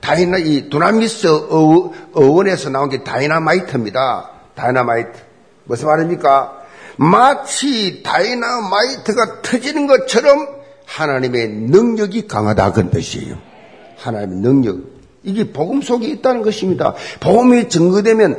다이나, 0.00 0.38
이 0.38 0.68
δύναμις 0.68 1.28
어, 1.28 1.92
어원에서 2.14 2.70
나온 2.70 2.88
게 2.88 3.04
다이나마이트입니다. 3.04 4.30
다이나마이트. 4.54 5.20
무슨 5.64 5.86
말입니까? 5.86 6.64
마치 6.96 8.02
다이나마이트가 8.02 9.42
터지는 9.42 9.86
것처럼 9.86 10.48
하나님의 10.84 11.48
능력이 11.48 12.26
강하다 12.26 12.72
그런 12.72 12.90
뜻이에요. 12.90 13.53
하나님의 13.98 14.38
능력. 14.38 14.78
이게 15.22 15.52
복음 15.52 15.80
속에 15.80 16.06
있다는 16.08 16.42
것입니다. 16.42 16.94
복음이 17.20 17.68
증거되면 17.68 18.38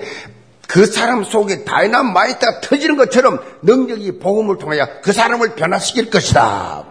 그 0.68 0.86
사람 0.86 1.24
속에 1.24 1.64
다이나마이트가 1.64 2.62
터지는 2.62 2.98
것처럼 2.98 3.40
능력이 3.62 4.20
복음을 4.20 4.58
통하여 4.58 4.88
그 5.02 5.12
사람을 5.12 5.56
변화시킬 5.56 6.10
것이다. 6.10 6.86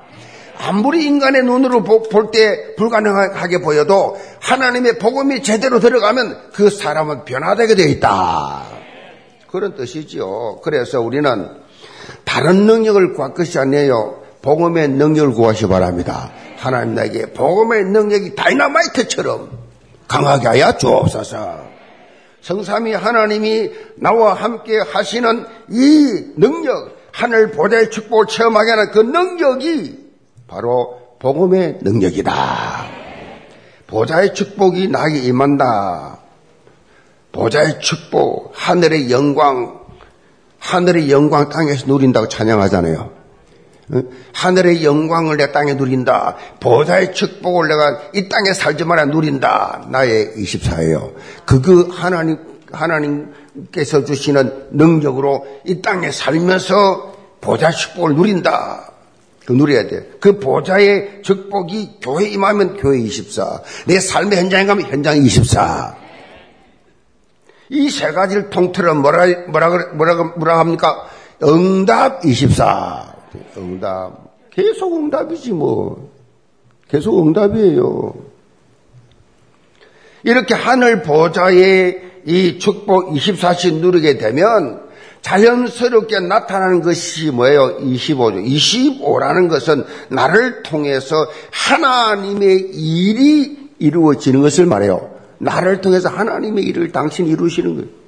아무리 0.57 1.05
인간의 1.07 1.43
눈으로 1.43 1.83
볼 1.83 2.31
때 2.31 2.75
불가능하게 2.77 3.59
보여도 3.61 4.17
하나님의 4.41 4.99
복음이 4.99 5.43
제대로 5.43 5.81
들어가면 5.81 6.53
그 6.53 6.71
사람은 6.71 7.25
변화되게 7.25 7.75
되어 7.75 7.87
있다. 7.87 8.65
그런 9.51 9.75
뜻이지요. 9.75 10.61
그래서 10.63 11.01
우리는 11.01 11.49
다른 12.25 12.67
능력을 12.67 13.13
구할 13.15 13.35
것이 13.35 13.59
아니에요. 13.59 14.24
복음의 14.45 14.89
능력을 14.89 15.33
구하시 15.33 15.69
바랍니다. 15.69 16.31
하나님 16.59 16.95
나에게 16.95 17.33
복음의 17.33 17.85
능력이 17.85 18.35
다이나마이트처럼 18.35 19.49
강하게 20.07 20.49
하여 20.49 20.77
주옵소서. 20.77 21.65
성삼이 22.43 22.93
하나님이 22.93 23.71
나와 23.97 24.35
함께 24.35 24.79
하시는 24.79 25.47
이 25.71 26.33
능력, 26.37 26.95
하늘 27.11 27.53
보좌의 27.53 27.91
축복을 27.91 28.27
체험하게 28.27 28.71
하는 28.71 28.91
그 28.91 28.99
능력이 28.99 30.11
바로 30.47 30.99
복음의 31.21 31.79
능력이다. 31.81 32.35
보좌의 33.87 34.35
축복이 34.35 34.89
나에게 34.89 35.21
임한다. 35.21 36.19
보좌의 37.33 37.81
축복, 37.81 38.53
하늘의 38.53 39.11
영광, 39.11 39.81
하늘의 40.59 41.11
영광 41.11 41.49
땅에서 41.49 41.87
누린다고 41.87 42.29
찬양하잖아요. 42.29 43.24
하늘의 44.33 44.85
영광을 44.85 45.37
내 45.37 45.53
땅에 45.53 45.75
누린다. 45.75 46.37
보좌의 46.61 47.15
축복을 47.15 47.69
내가 47.69 48.01
이 48.15 48.29
땅에 48.29 48.53
살지 48.53 48.85
말아 48.85 49.07
누린다. 49.07 49.87
나의 49.91 50.33
24예요. 50.37 51.13
그, 51.45 51.61
그 51.61 51.89
하나님, 51.93 52.39
하나님께서 52.73 54.05
주시는 54.05 54.69
능력으로 54.73 55.47
이 55.65 55.81
땅에 55.83 56.11
살면서 56.11 57.15
보좌 57.41 57.71
축복을 57.71 58.15
누린다. 58.15 58.91
그 59.45 59.53
누려야 59.53 59.87
돼. 59.89 60.09
그 60.21 60.39
보좌의 60.39 61.21
축복이 61.23 61.99
교회 62.01 62.29
임하면 62.29 62.79
교회 62.79 62.99
24. 62.99 63.61
내 63.87 64.01
삶의 64.01 64.39
현장에 64.39 64.65
가면 64.65 64.87
현장 64.87 65.17
24. 65.19 65.97
이 67.71 67.89
세 67.91 68.13
가지를 68.13 68.51
통틀어 68.51 68.95
뭐라, 68.95 69.27
뭐라, 69.49 69.69
뭐라, 69.95 70.15
뭐라 70.37 70.59
합니까? 70.59 71.07
응답 71.43 72.25
24. 72.25 73.14
응답. 73.57 74.35
계속 74.51 74.97
응답이지 74.97 75.53
뭐. 75.53 76.11
계속 76.89 77.27
응답이에요. 77.27 78.15
이렇게 80.23 80.55
하늘 80.55 81.03
보좌의 81.03 82.03
이 82.27 82.59
축복 82.59 83.13
24시 83.13 83.75
누리게 83.75 84.19
되면 84.19 84.83
자연스럽게 85.23 86.21
나타나는 86.21 86.83
것이 86.83 87.31
뭐예요? 87.31 87.79
25죠. 87.79 88.45
25라는 88.47 89.49
것은 89.49 89.85
나를 90.09 90.63
통해서 90.63 91.15
하나님의 91.51 92.71
일이 92.73 93.71
이루어지는 93.79 94.43
것을 94.43 94.67
말해요. 94.67 95.11
나를 95.39 95.81
통해서 95.81 96.09
하나님의 96.09 96.65
일을 96.65 96.93
당신이 96.93 97.31
이루시는 97.31 97.75
거예요. 97.75 98.04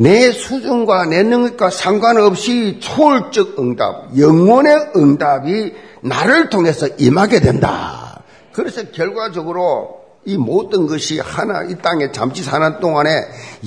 내 0.00 0.32
수준과 0.32 1.06
내 1.06 1.22
능력과 1.22 1.68
상관없이 1.68 2.78
초월적 2.80 3.58
응답, 3.58 4.16
영혼의 4.16 4.92
응답이 4.96 5.74
나를 6.00 6.48
통해서 6.48 6.88
임하게 6.96 7.40
된다. 7.40 8.22
그래서 8.50 8.82
결과적으로 8.92 10.00
이 10.24 10.38
모든 10.38 10.86
것이 10.86 11.20
하나, 11.20 11.64
이 11.64 11.74
땅에 11.82 12.12
잠시 12.12 12.42
사는 12.42 12.80
동안에 12.80 13.10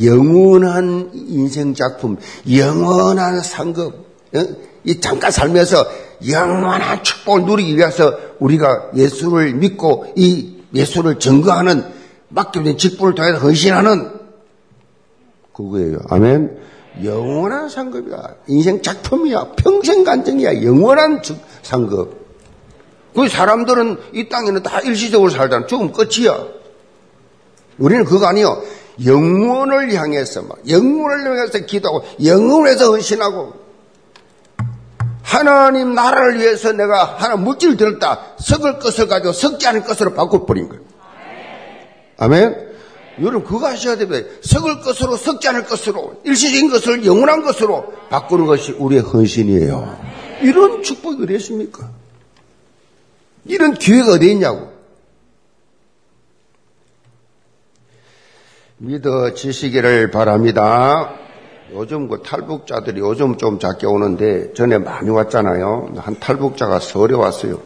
영원한 0.03 1.11
인생 1.13 1.75
작품, 1.75 2.17
영원한 2.51 3.39
상급, 3.39 3.93
어? 4.35 4.39
이 4.85 4.99
잠깐 4.99 5.29
살면서 5.29 5.85
영원한 6.27 7.03
축복을 7.03 7.45
누리기 7.45 7.77
위해서 7.77 8.11
우리가 8.39 8.89
예수를 8.95 9.53
믿고 9.53 10.07
이 10.15 10.63
예수를 10.73 11.19
증거하는 11.19 11.85
맡겨진 12.29 12.75
직분을 12.79 13.13
통해서 13.13 13.37
헌신하는 13.37 14.12
그거예요. 15.53 15.99
아멘. 16.09 16.57
영원한 17.03 17.69
상급이야. 17.69 18.35
인생 18.47 18.81
작품이야. 18.81 19.53
평생 19.57 20.03
간증이야. 20.03 20.63
영원한 20.63 21.21
상급. 21.61 22.23
그 23.15 23.27
사람들은 23.27 23.97
이 24.13 24.29
땅에는 24.29 24.63
다 24.63 24.79
일시적으로 24.81 25.29
살잖아. 25.29 25.67
죽으면 25.67 25.93
끝이야. 25.93 26.45
우리는 27.77 28.03
그거 28.05 28.27
아니요. 28.27 28.61
영원을 29.03 29.93
향해서 29.93 30.43
막 30.43 30.57
영원을 30.69 31.25
향해서 31.25 31.59
기도하고 31.59 32.05
영원을 32.23 32.71
해서 32.71 32.91
헌신하고 32.91 33.53
하나님 35.23 35.95
나라를 35.95 36.39
위해서 36.39 36.73
내가 36.73 37.15
하나 37.17 37.35
물질을 37.35 37.77
들었다. 37.77 38.19
썩을 38.37 38.77
것을 38.77 39.07
가지고 39.07 39.31
썩지 39.31 39.67
않을 39.67 39.83
것으로 39.83 40.13
바꿔버린 40.13 40.69
거예요. 40.69 40.83
아멘. 42.17 42.72
여러분 43.19 43.43
그거 43.43 43.67
하셔야 43.67 43.95
됩니다. 43.95 44.27
썩을 44.41 44.81
것으로 44.81 45.15
썩지 45.15 45.47
않을 45.49 45.65
것으로 45.65 46.21
일시적인 46.23 46.69
것을 46.69 47.05
영원한 47.05 47.43
것으로 47.43 47.93
바꾸는 48.09 48.45
것이 48.45 48.71
우리의 48.71 49.01
헌신이에요. 49.01 49.97
이런 50.41 50.81
축복이 50.83 51.23
어디 51.23 51.35
있습니까? 51.35 51.89
이런 53.45 53.73
기회가 53.73 54.13
어디 54.13 54.31
있냐고. 54.31 54.73
믿어지시기를 58.77 60.11
바랍니다. 60.11 61.15
요즘 61.73 62.07
그 62.07 62.21
탈북자들이 62.21 62.99
요즘 62.99 63.37
좀 63.37 63.59
작게 63.59 63.87
오는데 63.87 64.53
전에 64.53 64.77
많이 64.77 65.09
왔잖아요. 65.09 65.93
한 65.97 66.19
탈북자가 66.19 66.79
서울에 66.79 67.15
왔어요. 67.15 67.61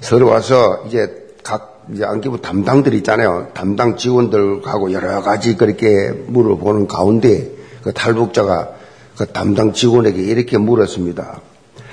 서울에 0.00 0.24
와서 0.24 0.84
이제 0.86 1.34
각 1.42 1.69
이제 1.92 2.04
안기부 2.04 2.40
담당들 2.40 2.94
있잖아요. 2.94 3.48
담당 3.54 3.96
직원들하고 3.96 4.92
여러 4.92 5.22
가지 5.22 5.56
그렇게 5.56 6.10
물어보는 6.10 6.86
가운데 6.86 7.50
그 7.82 7.92
탈북자가 7.92 8.70
그 9.16 9.26
담당 9.26 9.72
직원에게 9.72 10.22
이렇게 10.22 10.58
물었습니다. 10.58 11.40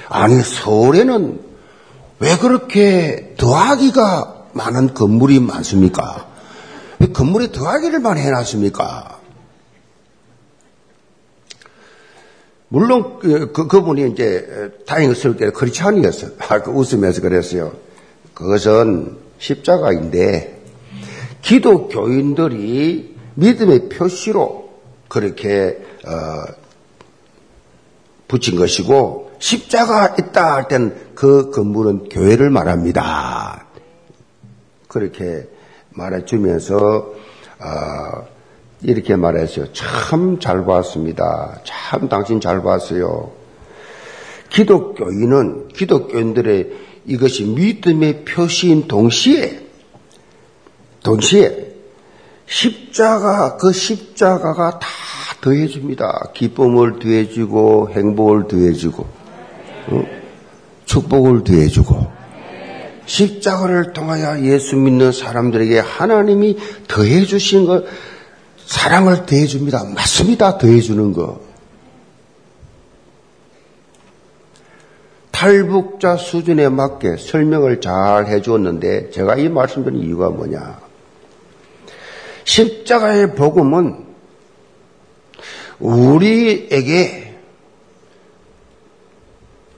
아니 0.09 0.41
서울에는 0.41 1.39
왜 2.19 2.37
그렇게 2.37 3.33
더하기가 3.37 4.45
많은 4.53 4.93
건물이 4.93 5.39
많습니까? 5.39 6.27
왜 6.99 7.07
건물에 7.07 7.51
더하기를 7.51 7.99
많이 7.99 8.21
해놨습니까? 8.21 9.17
물론 12.69 13.19
그, 13.19 13.51
그 13.51 13.67
그 13.67 13.81
분이 13.81 14.11
이제 14.11 14.73
다행스럽게. 14.85 15.51
아, 16.49 16.59
그 16.63 16.71
웃으면서 16.71 17.21
그랬어요. 17.21 17.73
그것은 18.33 19.26
십자가인데 19.37 20.61
기독교인들이 21.41 23.15
믿음의 23.35 23.89
표시로 23.89 24.69
그렇게 25.07 25.77
어, 26.05 26.53
붙인 28.27 28.57
것이고 28.57 29.31
십자가 29.39 30.15
있다 30.19 30.55
할 30.55 30.67
땐 30.67 31.07
그 31.17 31.49
건물은 31.49 32.09
교회를 32.09 32.51
말합니다. 32.51 33.65
그렇게 34.87 35.47
말해주면서 35.91 36.75
어, 36.77 38.27
이렇게 38.83 39.15
말했어요. 39.15 39.73
참 39.73 40.39
잘 40.39 40.63
봤습니다. 40.65 41.59
참 41.63 42.07
당신 42.07 42.39
잘 42.39 42.61
봤어요. 42.61 43.31
기독교인은 44.49 45.69
기독교인들의 45.69 46.86
이것이 47.07 47.45
믿음의 47.45 48.25
표시인 48.25 48.87
동시에 48.87 49.61
동시에 51.03 51.67
십자가 52.45 53.57
그 53.57 53.71
십자가가 53.71 54.79
다 54.79 54.87
더해줍니다. 55.41 56.31
기쁨을 56.33 56.99
더해주고 56.99 57.89
행복을 57.91 58.47
더해주고 58.47 59.07
어? 59.87 60.03
축복을 60.85 61.43
더해주고 61.43 62.17
십자가를 63.05 63.93
통하여 63.93 64.43
예수 64.43 64.75
믿는 64.75 65.13
사람들에게 65.13 65.79
하나님이 65.79 66.57
더해주신 66.89 67.65
것 67.65 67.85
사랑을 68.65 69.25
더해줍니다. 69.25 69.85
맞습니다. 69.95 70.57
더해주는 70.57 71.13
거. 71.13 71.46
탈북자 75.37 76.15
수준에 76.17 76.67
맞게 76.67 77.17
설명을 77.17 77.79
잘 77.79 78.25
해주었는데 78.25 79.11
제가 79.11 79.35
이 79.35 79.49
말씀드린 79.49 80.01
이유가 80.01 80.31
뭐냐. 80.31 80.79
십자가의 82.43 83.35
복음은 83.35 84.03
우리에게 85.79 87.39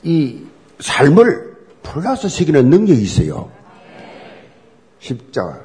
이 0.04 0.44
삶을 0.80 1.58
플러스 1.84 2.30
시키는 2.30 2.70
능력이 2.70 3.02
있어요. 3.02 3.52
십자가. 5.00 5.60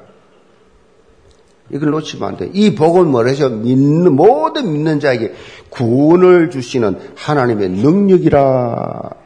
이걸 1.71 1.91
놓치면 1.91 2.27
안 2.27 2.35
돼. 2.35 2.49
이 2.51 2.75
복을 2.75 3.05
뭐래서 3.05 3.47
믿는, 3.47 4.13
모든 4.13 4.73
믿는 4.73 4.99
자에게 4.99 5.33
구원을 5.69 6.49
주시는 6.49 6.99
하나님의 7.15 7.69
능력이라 7.69 9.23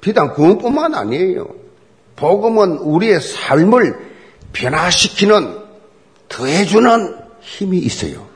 비단 0.00 0.32
구원뿐만 0.32 0.94
아니에요. 0.94 1.48
복음은 2.16 2.78
우리의 2.78 3.20
삶을 3.20 3.98
변화시키는 4.52 5.58
더해주는 6.28 7.16
힘이 7.40 7.78
있어요. 7.78 8.28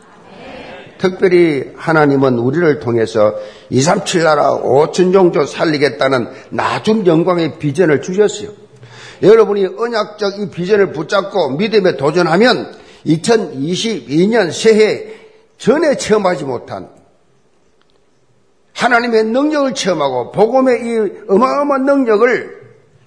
특별히 0.98 1.64
하나님은 1.77 2.38
우리를 2.38 2.81
통해서 2.81 3.35
237 3.68 4.22
나라 4.22 4.50
5천 4.53 5.12
종족 5.12 5.46
살리겠다는 5.46 6.29
나중 6.50 7.05
영광의 7.07 7.59
비전을 7.59 8.00
주셨어요. 8.00 8.50
여러분이 9.22 9.66
언약적 9.77 10.40
이 10.40 10.50
비전을 10.50 10.92
붙잡고 10.92 11.50
믿음에 11.50 11.96
도전하면 11.96 12.74
2022년 13.07 14.50
새해 14.50 15.05
전에 15.59 15.96
체험하지 15.96 16.44
못한 16.44 16.88
하나님의 18.75 19.25
능력을 19.25 19.75
체험하고 19.75 20.33
복음의 20.33 20.81
이 20.83 21.13
어마어마한 21.29 21.85
능력을 21.85 22.63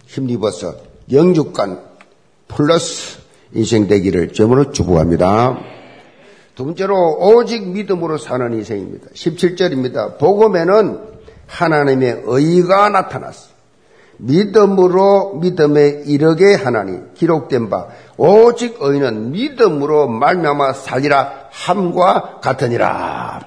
힘입어서 0.05 0.75
영육간 1.11 1.81
플러스 2.47 3.19
인생 3.53 3.87
되기를 3.87 4.33
점으로 4.33 4.71
축복합니다. 4.71 5.57
두 6.55 6.65
번째로 6.65 7.17
오직 7.19 7.67
믿음으로 7.67 8.17
사는 8.17 8.51
인생입니다. 8.53 9.09
17절입니다. 9.13 10.17
복음에는 10.17 10.99
하나님의 11.45 12.23
의가 12.25 12.89
나타났어. 12.89 13.49
믿음으로 14.17 15.35
믿음에 15.35 16.01
이르게 16.05 16.55
하나니 16.55 17.13
기록된 17.13 17.69
바 17.69 17.87
오직 18.17 18.77
의는 18.79 19.31
믿음으로 19.31 20.07
말미암아 20.07 20.73
살리라 20.73 21.49
함과 21.51 22.39
같으니라. 22.41 23.45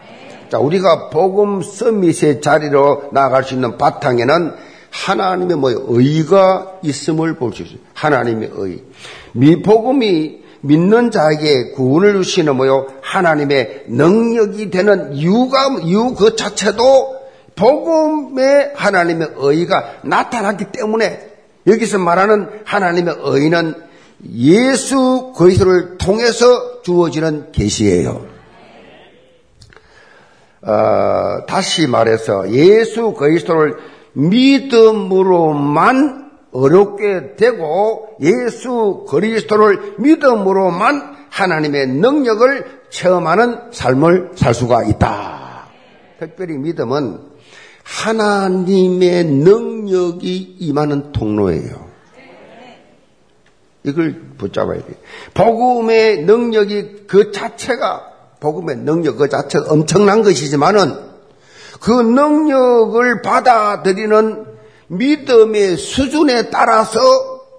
자, 0.50 0.58
우리가 0.58 1.10
복음 1.10 1.62
서밋의 1.62 2.40
자리로 2.40 3.10
나아갈 3.12 3.44
수 3.44 3.54
있는 3.54 3.78
바탕에는 3.78 4.52
하나님의 4.90 5.56
뭐 5.56 5.70
의가 5.70 6.80
있음을 6.82 7.36
볼 7.36 7.52
수 7.52 7.62
있어요. 7.62 7.78
하나님의 7.94 8.50
의. 8.54 8.82
미복음이 9.32 10.40
믿는 10.62 11.10
자에게 11.10 11.70
구원을 11.70 12.22
주시는 12.22 12.56
뭐요? 12.56 12.88
하나님의 13.00 13.84
능력이 13.88 14.70
되는 14.70 15.14
이유가, 15.14 15.78
이유 15.82 16.14
그 16.14 16.34
자체도 16.36 17.20
복음의 17.54 18.72
하나님의 18.74 19.28
의가 19.36 20.00
나타났기 20.02 20.66
때문에 20.72 21.30
여기서 21.66 21.98
말하는 21.98 22.48
하나님의 22.64 23.16
의는 23.20 23.74
예수 24.34 25.32
그리스도를 25.36 25.98
통해서 25.98 26.82
주어지는 26.82 27.52
계시예요. 27.52 28.39
어, 30.62 31.46
다시 31.46 31.86
말해서 31.86 32.50
예수 32.50 33.12
그리스도를 33.12 33.76
믿음으로만 34.12 35.60
어렵게 36.52 37.36
되고 37.36 38.16
예수 38.20 39.06
그리스도를 39.08 39.94
믿음으로만 39.98 41.16
하나님의 41.30 41.86
능력을 41.86 42.80
체험하는 42.90 43.70
삶을 43.70 44.32
살 44.34 44.52
수가 44.52 44.84
있다. 44.84 45.68
특별히 46.18 46.58
믿음은 46.58 47.30
하나님의 47.84 49.24
능력이 49.24 50.56
임하는 50.58 51.12
통로예요. 51.12 51.88
이걸 53.84 54.20
붙잡아야 54.36 54.82
돼요. 54.82 54.96
복음의 55.32 56.24
능력이 56.24 57.06
그 57.06 57.32
자체가 57.32 58.09
복음의 58.40 58.76
능력 58.78 59.18
그 59.18 59.28
자체가 59.28 59.66
엄청난 59.70 60.22
것이지만은 60.22 61.10
그 61.80 61.90
능력을 61.92 63.22
받아들이는 63.22 64.46
믿음의 64.88 65.76
수준에 65.76 66.50
따라서 66.50 66.98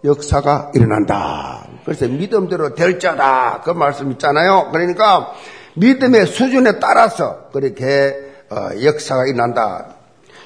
역사가 0.03 0.71
일어난다. 0.75 1.67
그래서 1.85 2.07
믿음대로 2.07 2.75
될 2.75 2.99
자다. 2.99 3.61
그 3.63 3.71
말씀 3.71 4.11
있잖아요. 4.11 4.69
그러니까 4.71 5.31
믿음의 5.75 6.27
수준에 6.27 6.79
따라서 6.79 7.49
그렇게 7.53 8.15
어, 8.49 8.69
역사가 8.83 9.27
일어난다. 9.27 9.95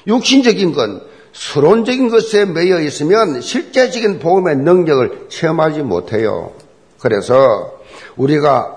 육신적인 0.06 0.72
건 0.72 1.02
서론적인 1.32 2.08
것에 2.08 2.44
매여 2.46 2.80
있으면 2.80 3.40
실제적인 3.40 4.20
복음의 4.20 4.56
능력을 4.56 5.26
체험하지 5.28 5.82
못해요. 5.82 6.52
그래서 7.00 7.78
우리가 8.16 8.75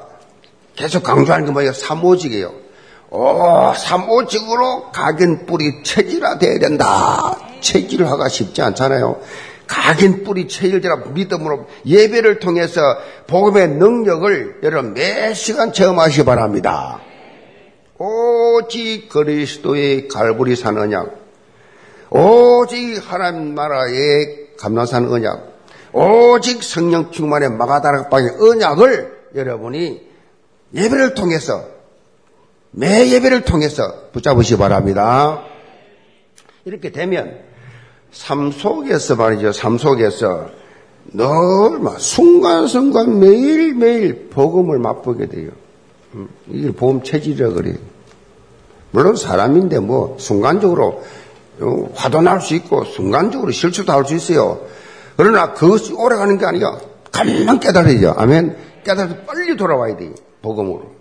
계속 0.80 1.04
강조하는 1.04 1.46
게 1.46 1.52
뭐예요? 1.52 1.74
삼오직이에요. 1.74 2.54
오, 3.10 3.74
삼오직으로 3.76 4.92
각인 4.94 5.46
뿌리 5.46 5.84
체질화돼야 5.84 6.58
된다. 6.58 7.38
체질화가 7.60 8.30
쉽지 8.30 8.62
않잖아요. 8.62 9.20
각인 9.68 10.24
뿌리 10.24 10.48
체질화 10.48 11.10
믿음으로 11.14 11.68
예배를 11.86 12.40
통해서 12.40 12.80
복음의 13.28 13.68
능력을 13.72 14.60
여러분 14.64 14.94
매 14.94 15.34
시간 15.34 15.74
체험하시기 15.74 16.24
바랍니다. 16.24 17.02
오직 17.98 19.10
그리스도의 19.10 20.08
갈보리 20.08 20.56
산 20.56 20.78
언약, 20.78 21.14
오직 22.10 23.04
하나님 23.06 23.54
나라의 23.54 24.52
감나산 24.58 25.12
언약, 25.12 25.60
오직 25.92 26.64
성령 26.64 27.12
충만의 27.12 27.50
마가다락방의 27.50 28.30
언약을 28.40 29.20
여러분이 29.36 30.09
예배를 30.74 31.14
통해서 31.16 31.66
매 32.72 33.10
예배를 33.10 33.42
통해서 33.46 34.10
붙잡으시 34.12 34.54
기 34.56 34.60
바랍니다. 34.60 35.44
이렇게 36.66 36.92
되면 36.92 37.40
삶 38.12 38.52
속에서 38.52 39.16
말이죠. 39.16 39.52
삶 39.52 39.78
속에서 39.78 40.50
늘 41.14 41.26
순간순간 41.98 43.20
매일매일 43.20 44.30
복음을 44.30 44.78
맛보게 44.78 45.28
돼요. 45.28 45.50
음, 46.14 46.28
이게 46.50 46.72
보험 46.72 47.04
체질이라 47.04 47.50
그래요. 47.52 47.76
물론 48.92 49.16
사람인데 49.16 49.80
뭐 49.80 50.18
순간적으로 50.20 51.04
어, 51.62 51.90
화도 51.94 52.22
날 52.22 52.42
수 52.42 52.56
있고 52.56 52.86
순간적으로 52.86 53.52
실수도 53.52 53.92
할 53.92 54.06
수 54.06 54.16
있어요. 54.16 54.62
그러나 55.18 55.54
그것이 55.54 55.94
오래 55.94 56.16
가는 56.16 56.38
게 56.38 56.46
아니라 56.46 56.80
금방 57.12 57.60
깨달아야죠. 57.60 58.16
아멘. 58.18 58.56
깨달아서 58.84 59.16
빨리 59.28 59.58
돌아와야 59.58 59.98
돼요. 59.98 60.14
복음으로. 60.42 61.00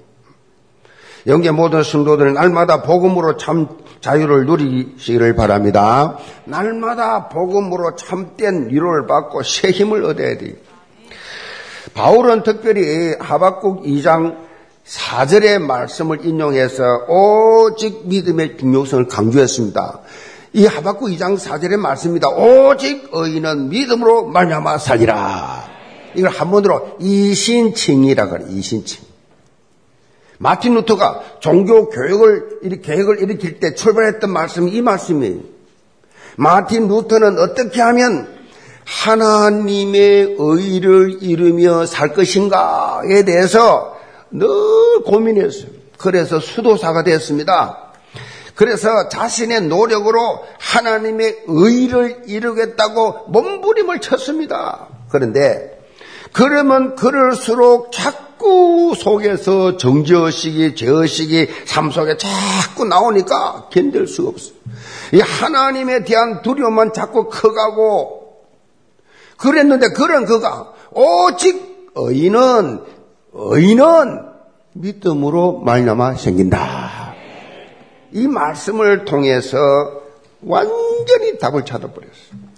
영계 1.27 1.51
모든 1.51 1.83
성도들은 1.83 2.35
날마다 2.35 2.83
복음으로 2.83 3.37
참 3.37 3.69
자유를 4.01 4.47
누리시기를 4.47 5.35
바랍니다. 5.35 6.17
날마다 6.45 7.29
복음으로 7.29 7.97
참된 7.97 8.69
위로를 8.71 9.07
받고 9.07 9.43
새 9.43 9.71
힘을 9.71 10.05
얻어야 10.05 10.39
돼요. 10.39 10.55
바울은 11.95 12.45
특별히 12.45 13.15
하박국 13.19 13.85
2장 13.85 14.47
4절의 14.87 15.59
말씀을 15.59 16.25
인용해서 16.25 16.83
오직 17.09 18.07
믿음의 18.07 18.57
중요성을 18.57 19.09
강조했습니다. 19.09 20.01
이 20.55 20.67
하박국 20.67 21.11
2장 21.11 21.39
4절의 21.39 21.77
말씀입니다. 21.77 22.29
오직 22.29 23.09
의인은 23.13 23.69
믿음으로 23.69 24.27
말미암아 24.29 24.79
살리라. 24.79 25.69
이걸 26.15 26.31
한번으로 26.31 26.97
이신칭이라 27.01 28.29
그래. 28.29 28.47
이신칭. 28.49 29.08
마틴 30.39 30.75
루터가 30.75 31.41
종교 31.41 31.89
교육을 31.89 32.81
계획을 32.81 33.23
일으킬 33.23 33.61
때 33.61 33.75
출발했던 33.75 34.31
말씀이 34.31 34.71
이 34.71 34.81
말씀이에요. 34.81 35.41
마틴 36.37 36.89
루터는 36.89 37.39
어떻게 37.39 37.81
하면 37.83 38.39
하나님의 38.85 40.37
의를 40.39 41.19
이루며 41.21 41.85
살 41.87 42.15
것인가에 42.15 43.25
대해서 43.25 43.97
늘 44.31 44.49
고민했어요. 45.05 45.71
그래서 45.99 46.39
수도사가 46.39 47.03
됐습니다. 47.03 47.93
그래서 48.55 49.09
자신의 49.09 49.63
노력으로 49.63 50.45
하나님의 50.59 51.45
의를 51.47 52.23
이루겠다고 52.27 53.27
몸부림을 53.29 54.01
쳤습니다. 54.01 54.89
그런데 55.11 55.79
그러면 56.33 56.95
그럴수록 56.95 57.91
자꾸 58.39 58.95
속에서 58.97 59.77
정죄의식이, 59.77 60.77
죄의식이 60.77 61.49
삶 61.67 61.91
속에 61.91 62.17
자꾸 62.17 62.85
나오니까 62.85 63.69
견딜 63.71 64.07
수가 64.07 64.29
없어요. 64.29 64.55
이 65.13 65.21
하나님에 65.21 66.05
대한 66.05 66.43
두려움만 66.43 66.93
자꾸 66.93 67.29
커가고 67.29 68.37
그랬는데 69.39 69.89
그런 69.89 70.25
그가 70.25 70.73
오직 70.93 71.91
의인은 71.97 72.85
의인은 73.33 74.23
믿음으로 74.75 75.59
말미암아 75.59 76.15
생긴다. 76.15 77.15
이 78.13 78.29
말씀을 78.29 79.05
통해서 79.05 79.59
완전히 80.43 81.39
답을 81.41 81.65
찾아버렸어요. 81.65 82.49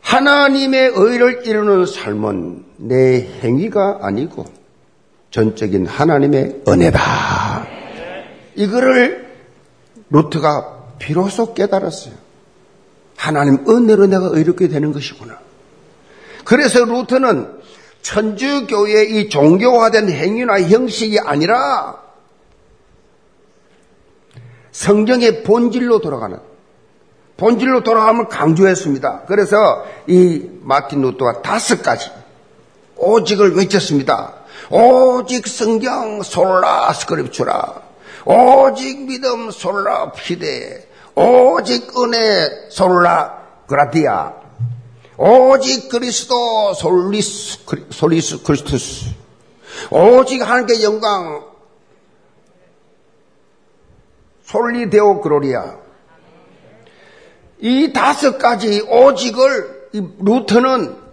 하나님의 0.00 0.92
의를 0.94 1.46
이루는 1.46 1.86
삶은 1.86 2.73
내 2.84 3.26
행위가 3.42 4.00
아니고 4.02 4.44
전적인 5.30 5.86
하나님의 5.86 6.62
은혜다. 6.68 7.66
이거를 8.56 9.26
루트가 10.10 10.96
비로소 10.98 11.54
깨달았어요. 11.54 12.14
하나님 13.16 13.64
은혜로 13.66 14.06
내가 14.06 14.26
의롭게 14.26 14.68
되는 14.68 14.92
것이구나. 14.92 15.38
그래서 16.44 16.84
루트는 16.84 17.58
천주교의 18.02 19.16
이 19.16 19.28
종교화된 19.30 20.10
행위나 20.10 20.60
형식이 20.60 21.18
아니라 21.20 22.02
성경의 24.72 25.42
본질로 25.42 26.00
돌아가는 26.00 26.38
본질로 27.38 27.82
돌아가면 27.82 28.28
강조했습니다. 28.28 29.22
그래서 29.22 29.86
이 30.06 30.50
마틴 30.60 31.00
루터가 31.00 31.40
다섯 31.40 31.82
가지 31.82 32.10
오직을 32.96 33.56
외쳤습니다. 33.56 34.34
오직 34.70 35.46
성경 35.46 36.22
솔라 36.22 36.92
스크립추라 36.92 37.82
오직 38.24 39.06
믿음 39.06 39.50
sola 39.50 40.12
fide 40.12 40.88
오직 41.14 41.92
은혜 41.98 42.70
sola 42.70 43.42
gratia 43.66 44.32
오직 45.16 45.88
그리스도 45.88 46.72
solus 46.74 47.58
solus 47.90 48.42
Christus 48.42 49.10
오직 49.90 50.40
하나님께 50.40 50.82
영광 50.82 51.54
soli 54.44 54.87
Deo 54.87 55.20
gloria. 55.20 55.76
이 57.60 57.92
다섯 57.92 58.38
가지 58.38 58.80
오직을 58.82 59.88
루터는 60.20 61.03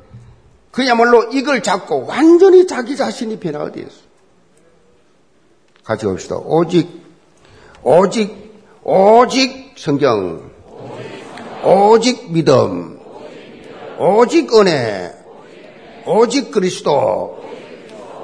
그야말로 0.71 1.25
이걸 1.31 1.61
잡고 1.61 2.05
완전히 2.07 2.65
자기 2.65 2.95
자신이 2.95 3.39
변화가 3.39 3.71
되었어. 3.71 4.11
같이 5.83 6.05
봅시다. 6.05 6.37
오직, 6.37 6.87
오직, 7.83 8.53
오직 8.83 9.73
성경, 9.77 10.49
오직 11.63 12.31
믿음, 12.31 12.99
오직 13.99 14.53
은혜, 14.55 15.13
오직 16.05 16.51
그리스도, 16.51 17.43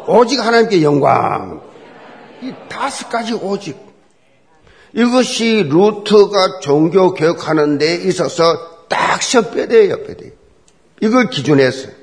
오직 0.07 0.39
하나님께 0.39 0.81
영광. 0.83 1.61
이 2.41 2.53
다섯 2.69 3.09
가지 3.09 3.33
오직. 3.33 3.77
이것이 4.93 5.67
루터가 5.69 6.59
종교 6.61 7.13
교육하는 7.13 7.77
데 7.77 7.95
있어서 7.95 8.87
딱 8.87 9.21
셔빼대예요, 9.21 10.03
빼대. 10.03 10.31
이걸 11.01 11.29
기준했어요. 11.29 11.96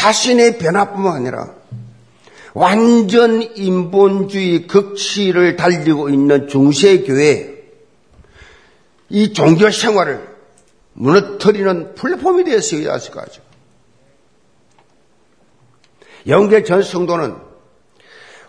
자신의 0.00 0.56
변화뿐만 0.56 1.16
아니라 1.16 1.54
완전 2.54 3.42
인본주의 3.42 4.66
극치를 4.66 5.56
달리고 5.56 6.08
있는 6.08 6.48
중세교회 6.48 7.60
이 9.10 9.32
종교 9.34 9.70
생활을 9.70 10.26
무너뜨리는 10.94 11.94
플랫폼이 11.94 12.50
했을 12.50 13.12
거죠. 13.12 13.42
영계 16.26 16.64
전 16.64 16.82
성도는 16.82 17.36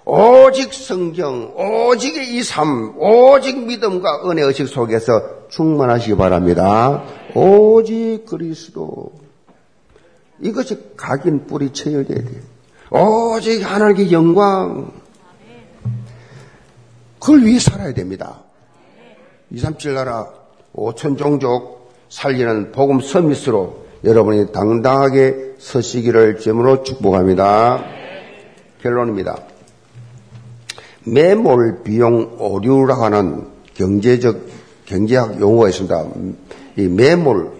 오직 0.05 0.73
성경, 0.73 1.53
오직의 1.55 2.35
이 2.35 2.43
삶, 2.43 2.95
오직 2.97 3.65
믿음과 3.65 4.29
은혜 4.29 4.41
의식 4.41 4.67
속에서 4.67 5.47
충만하시기 5.49 6.15
바랍니다. 6.15 7.03
오직 7.35 8.25
그리스도. 8.25 9.20
이것이 10.41 10.93
각인 10.97 11.45
뿌리 11.45 11.71
체열돼야 11.71 12.17
돼요. 12.17 12.41
오직 12.89 13.62
하나님의 13.62 14.12
영광. 14.12 14.91
그걸 17.19 17.43
위해 17.43 17.60
살아야 17.60 17.93
됩니다. 17.93 18.39
237 19.51 19.93
나라 19.93 20.27
5천 20.73 21.17
종족 21.17 21.91
살리는 22.10 22.71
복음 22.71 22.99
서밋으로 22.99 23.86
여러분이 24.04 24.51
당당하게 24.51 25.56
서시기를 25.60 26.39
제으로 26.39 26.84
축복합니다. 26.84 27.84
결론입니다. 28.82 29.38
매몰 31.06 31.84
비용 31.84 32.38
오류라고 32.39 33.04
하는 33.04 33.47
경제적 33.75 34.39
경제학 34.86 35.39
용어가 35.39 35.69
있습니다. 35.69 36.06
이 36.77 36.88
매몰 36.88 37.51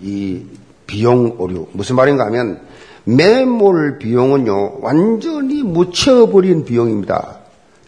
이 0.00 0.44
비용 0.86 1.36
오류 1.38 1.66
무슨 1.72 1.96
말인가 1.96 2.26
하면 2.26 2.60
매몰 3.04 3.98
비용은요 3.98 4.80
완전히 4.80 5.62
묻혀버린 5.62 6.64
비용입니다. 6.64 7.38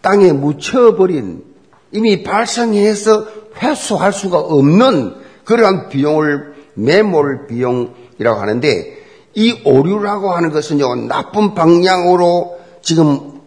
땅에 0.01 0.31
묻혀버린 0.31 1.43
이미 1.91 2.23
발생해서 2.23 3.25
회수할 3.61 4.13
수가 4.13 4.39
없는 4.39 5.15
그러한 5.43 5.89
비용을 5.89 6.53
매몰 6.75 7.47
비용이라고 7.47 8.39
하는데 8.39 8.97
이 9.35 9.61
오류라고 9.65 10.31
하는 10.31 10.51
것은요 10.51 11.07
나쁜 11.07 11.53
방향으로 11.53 12.59
지금 12.81 13.39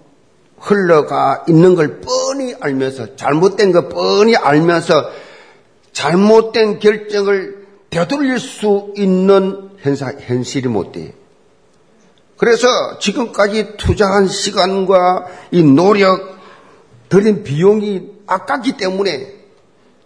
흘러가 0.58 1.44
있는 1.48 1.74
걸 1.74 2.00
뻔히 2.00 2.54
알면서 2.60 3.16
잘못된 3.16 3.72
거 3.72 3.88
뻔히 3.88 4.36
알면서 4.36 5.10
잘못된 5.92 6.78
결정을 6.78 7.61
되돌릴 7.92 8.38
수 8.38 8.94
있는 8.96 9.70
현사, 9.78 10.10
현실이 10.18 10.66
못 10.68 10.92
돼. 10.92 11.14
그래서 12.38 12.66
지금까지 12.98 13.76
투자한 13.76 14.28
시간과 14.28 15.26
이 15.50 15.62
노력, 15.62 16.38
들인 17.10 17.44
비용이 17.44 18.10
아깝기 18.26 18.78
때문에 18.78 19.34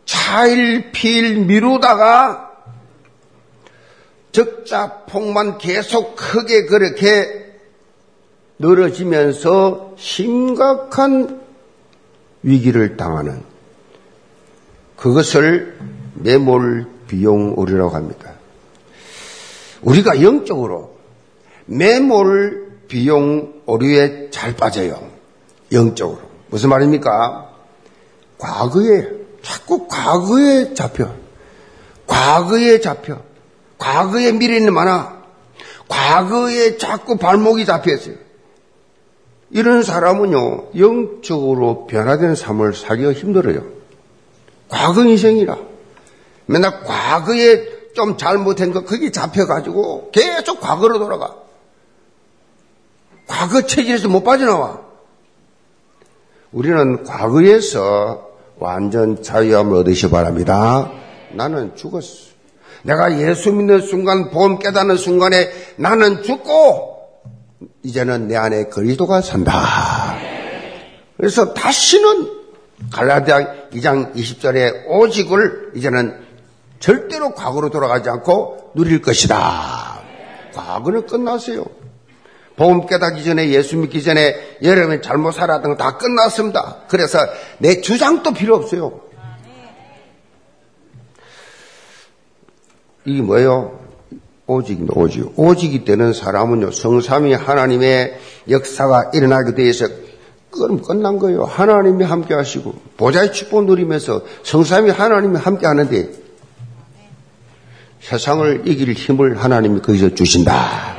차일피일 0.05 1.47
미루다가 1.47 2.51
적자폭만 4.33 5.59
계속 5.59 6.17
크게 6.17 6.67
그렇게 6.67 7.55
늘어지면서 8.59 9.95
심각한 9.97 11.41
위기를 12.43 12.97
당하는 12.97 13.45
그것을 14.97 15.79
매몰 16.15 16.96
비용 17.07 17.55
오류라고 17.57 17.91
합니다. 17.95 18.33
우리가 19.83 20.23
영적으로 20.23 20.97
매몰 21.67 22.67
비용 22.89 23.63
오류에 23.67 24.31
잘 24.31 24.55
빠져요. 24.55 25.11
영적으로. 25.73 26.21
무슨 26.49 26.71
말입니까? 26.71 27.51
과거에, 28.39 29.09
자꾸 29.43 29.89
과거에 29.89 30.75
잡혀. 30.75 31.13
과거에 32.07 32.81
잡혀. 32.81 33.21
과거에 33.79 34.33
미래는 34.33 34.73
많아. 34.73 35.25
과거에 35.89 36.77
자꾸 36.79 37.17
발목이 37.17 37.65
잡혀있어요. 37.65 38.15
이런 39.51 39.83
사람은요, 39.83 40.73
영적으로 40.79 41.87
변화된 41.87 42.35
삶을 42.35 42.75
살기가 42.75 43.13
힘들어요. 43.13 43.65
과거 44.69 45.05
인생이라. 45.05 45.57
맨날 46.47 46.83
과거에 46.83 47.93
좀 47.95 48.17
잘못한 48.17 48.73
거, 48.73 48.85
거기 48.85 49.11
잡혀가지고 49.11 50.11
계속 50.13 50.61
과거로 50.61 50.99
돌아가. 50.99 51.35
과거 53.27 53.63
체질에서 53.63 54.09
못 54.09 54.23
빠져나와. 54.23 54.81
우리는 56.53 57.05
과거에서 57.05 58.29
완전 58.59 59.23
자유함을 59.23 59.77
얻으시 59.79 60.09
바랍니다. 60.11 60.91
나는 61.33 61.75
죽었어. 61.77 62.37
내가 62.83 63.19
예수 63.19 63.53
믿는 63.53 63.81
순간, 63.81 64.31
보험 64.31 64.59
깨닫는 64.59 64.97
순간에 64.97 65.51
나는 65.77 66.23
죽고 66.23 66.97
이제는 67.83 68.29
내 68.29 68.37
안에 68.37 68.65
그리스도가 68.67 69.21
산다. 69.21 70.17
그래서 71.17 71.53
다시는 71.53 72.31
갈라디아 72.93 73.71
2장 73.73 74.15
20절에 74.15 74.87
오직을 74.89 75.73
이제는 75.75 76.26
절대로 76.79 77.35
과거로 77.35 77.71
돌아가지 77.71 78.09
않고 78.09 78.73
누릴 78.75 79.03
것이다. 79.03 80.01
과거는 80.55 81.07
끝났어요. 81.07 81.65
복음 82.57 82.87
깨닫기 82.87 83.23
전에 83.25 83.51
예수 83.51 83.77
믿기 83.77 84.03
전에 84.03 84.59
여러분이 84.63 85.03
잘못 85.03 85.33
살았던 85.33 85.73
거 85.73 85.77
다 85.77 85.99
끝났습니다. 85.99 86.85
그래서 86.89 87.19
내 87.59 87.81
주장도 87.83 88.33
필요 88.33 88.57
없어요. 88.57 89.01
이게 93.05 93.23
뭐예요? 93.23 93.79
오직입니다. 94.47 94.95
오직. 94.97 95.39
오직이 95.39 95.85
되는 95.85 96.13
사람은요, 96.13 96.71
성삼위 96.71 97.35
하나님의 97.35 98.19
역사가 98.49 99.11
일어나게 99.13 99.55
되어서 99.55 99.87
그럼 100.51 100.81
끝난 100.81 101.19
거예요. 101.19 101.45
하나님이 101.45 102.05
함께 102.05 102.35
하시고, 102.35 102.75
보좌의 102.97 103.33
축복 103.33 103.65
누리면서 103.67 104.23
성삼위 104.45 104.91
하나님이 104.91 105.37
함께 105.39 105.67
하는데, 105.67 106.11
세상을 108.09 108.63
이길 108.67 108.93
힘을 108.93 109.43
하나님이 109.43 109.81
거기서 109.81 110.15
주신다. 110.15 110.95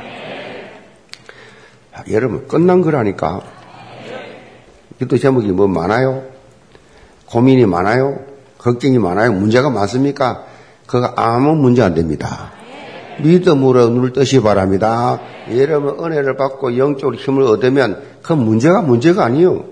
여러분, 2.10 2.46
끝난 2.46 2.82
거라니까. 2.82 3.40
기도 4.98 5.16
제목이 5.16 5.50
뭐 5.52 5.68
많아요? 5.68 6.24
고민이 7.24 7.64
많아요? 7.64 8.18
걱정이 8.58 8.98
많아요? 8.98 9.32
문제가 9.32 9.70
많습니까? 9.70 10.44
그거 10.86 11.10
아무 11.16 11.54
문제 11.54 11.80
안 11.80 11.94
됩니다. 11.94 12.52
믿음으로 13.20 13.88
눈을 13.88 14.12
뜨시 14.12 14.42
바랍니다. 14.42 15.18
여러분 15.50 16.04
은혜를 16.04 16.36
받고 16.36 16.76
영적으로 16.76 17.16
힘을 17.16 17.42
얻으면 17.44 18.02
그 18.22 18.34
문제가 18.34 18.82
문제가 18.82 19.24
아니에요. 19.24 19.64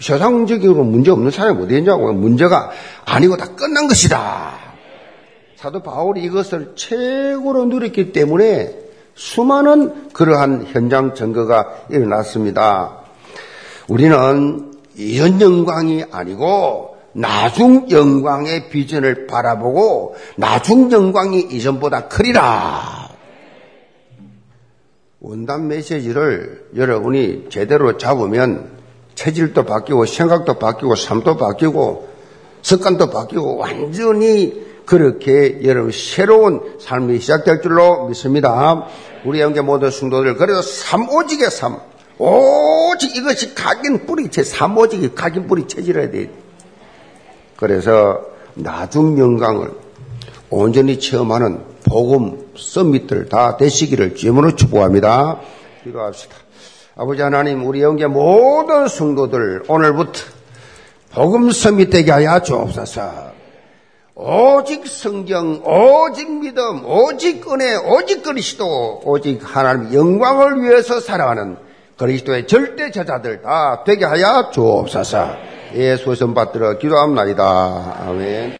세상적으로 0.00 0.84
문제 0.84 1.10
없는 1.10 1.30
사람이 1.30 1.62
어디 1.62 1.76
있냐고. 1.76 2.12
문제가 2.14 2.70
아니고 3.04 3.36
다 3.36 3.46
끝난 3.54 3.86
것이다. 3.88 4.61
사도 5.62 5.80
바울이 5.80 6.24
이것을 6.24 6.72
최고로 6.74 7.66
누렸기 7.66 8.10
때문에 8.10 8.76
수많은 9.14 10.08
그러한 10.12 10.66
현장 10.66 11.14
증거가 11.14 11.84
일어났습니다. 11.88 13.04
우리는 13.86 14.72
이전 14.96 15.40
영광이 15.40 16.06
아니고 16.10 16.96
나중 17.12 17.88
영광의 17.88 18.70
비전을 18.70 19.28
바라보고 19.28 20.16
나중 20.36 20.90
영광이 20.90 21.42
이전보다 21.52 22.08
크리라. 22.08 23.08
원단 25.20 25.68
메시지를 25.68 26.70
여러분이 26.74 27.50
제대로 27.50 27.96
잡으면 27.98 28.68
체질도 29.14 29.64
바뀌고 29.64 30.06
생각도 30.06 30.54
바뀌고 30.58 30.96
삶도 30.96 31.36
바뀌고 31.36 32.08
습관도 32.62 33.10
바뀌고 33.10 33.58
완전히 33.58 34.71
그렇게 34.84 35.60
여러분 35.64 35.92
새로운 35.92 36.76
삶이 36.80 37.20
시작될 37.20 37.62
줄로 37.62 38.08
믿습니다. 38.08 38.86
우리 39.24 39.40
형제 39.40 39.60
모든 39.60 39.90
성도들 39.90 40.36
그래서 40.36 40.62
삼오직의 40.62 41.50
삶 41.50 41.78
오직 42.18 43.16
이것이 43.16 43.54
각인 43.54 44.06
뿌리체 44.06 44.42
삼오직이 44.42 45.14
각인 45.14 45.46
뿌리 45.46 45.66
체질해야 45.66 46.10
돼. 46.10 46.30
그래서 47.56 48.20
나중 48.54 49.18
영광을 49.18 49.70
온전히 50.50 50.98
체험하는 50.98 51.60
복음 51.88 52.52
서밋들 52.56 53.28
다 53.28 53.56
되시기를 53.56 54.14
주님으로 54.14 54.56
축복합니다. 54.56 55.40
기도합시다. 55.84 56.36
아버지 56.96 57.22
하나님 57.22 57.64
우리 57.66 57.82
영계 57.82 58.06
모든 58.06 58.86
성도들 58.86 59.64
오늘부터 59.68 60.20
복음 61.12 61.50
서밋 61.50 61.90
되게 61.90 62.10
하여 62.10 62.40
주옵소서. 62.42 63.32
오직 64.14 64.86
성경, 64.86 65.62
오직 65.64 66.30
믿음, 66.30 66.84
오직 66.84 67.50
은혜, 67.50 67.76
오직 67.76 68.22
그리스도, 68.22 69.00
오직 69.04 69.40
하나님 69.42 69.94
영광을 69.94 70.62
위해서 70.62 71.00
살아가는 71.00 71.56
그리스도의 71.96 72.46
절대 72.46 72.90
제자들 72.90 73.40
다 73.40 73.84
되게 73.86 74.04
하여 74.04 74.50
주옵소서. 74.52 75.52
예수 75.74 76.14
선 76.14 76.34
받들어 76.34 76.76
기도합니다. 76.76 77.96
아멘. 78.06 78.50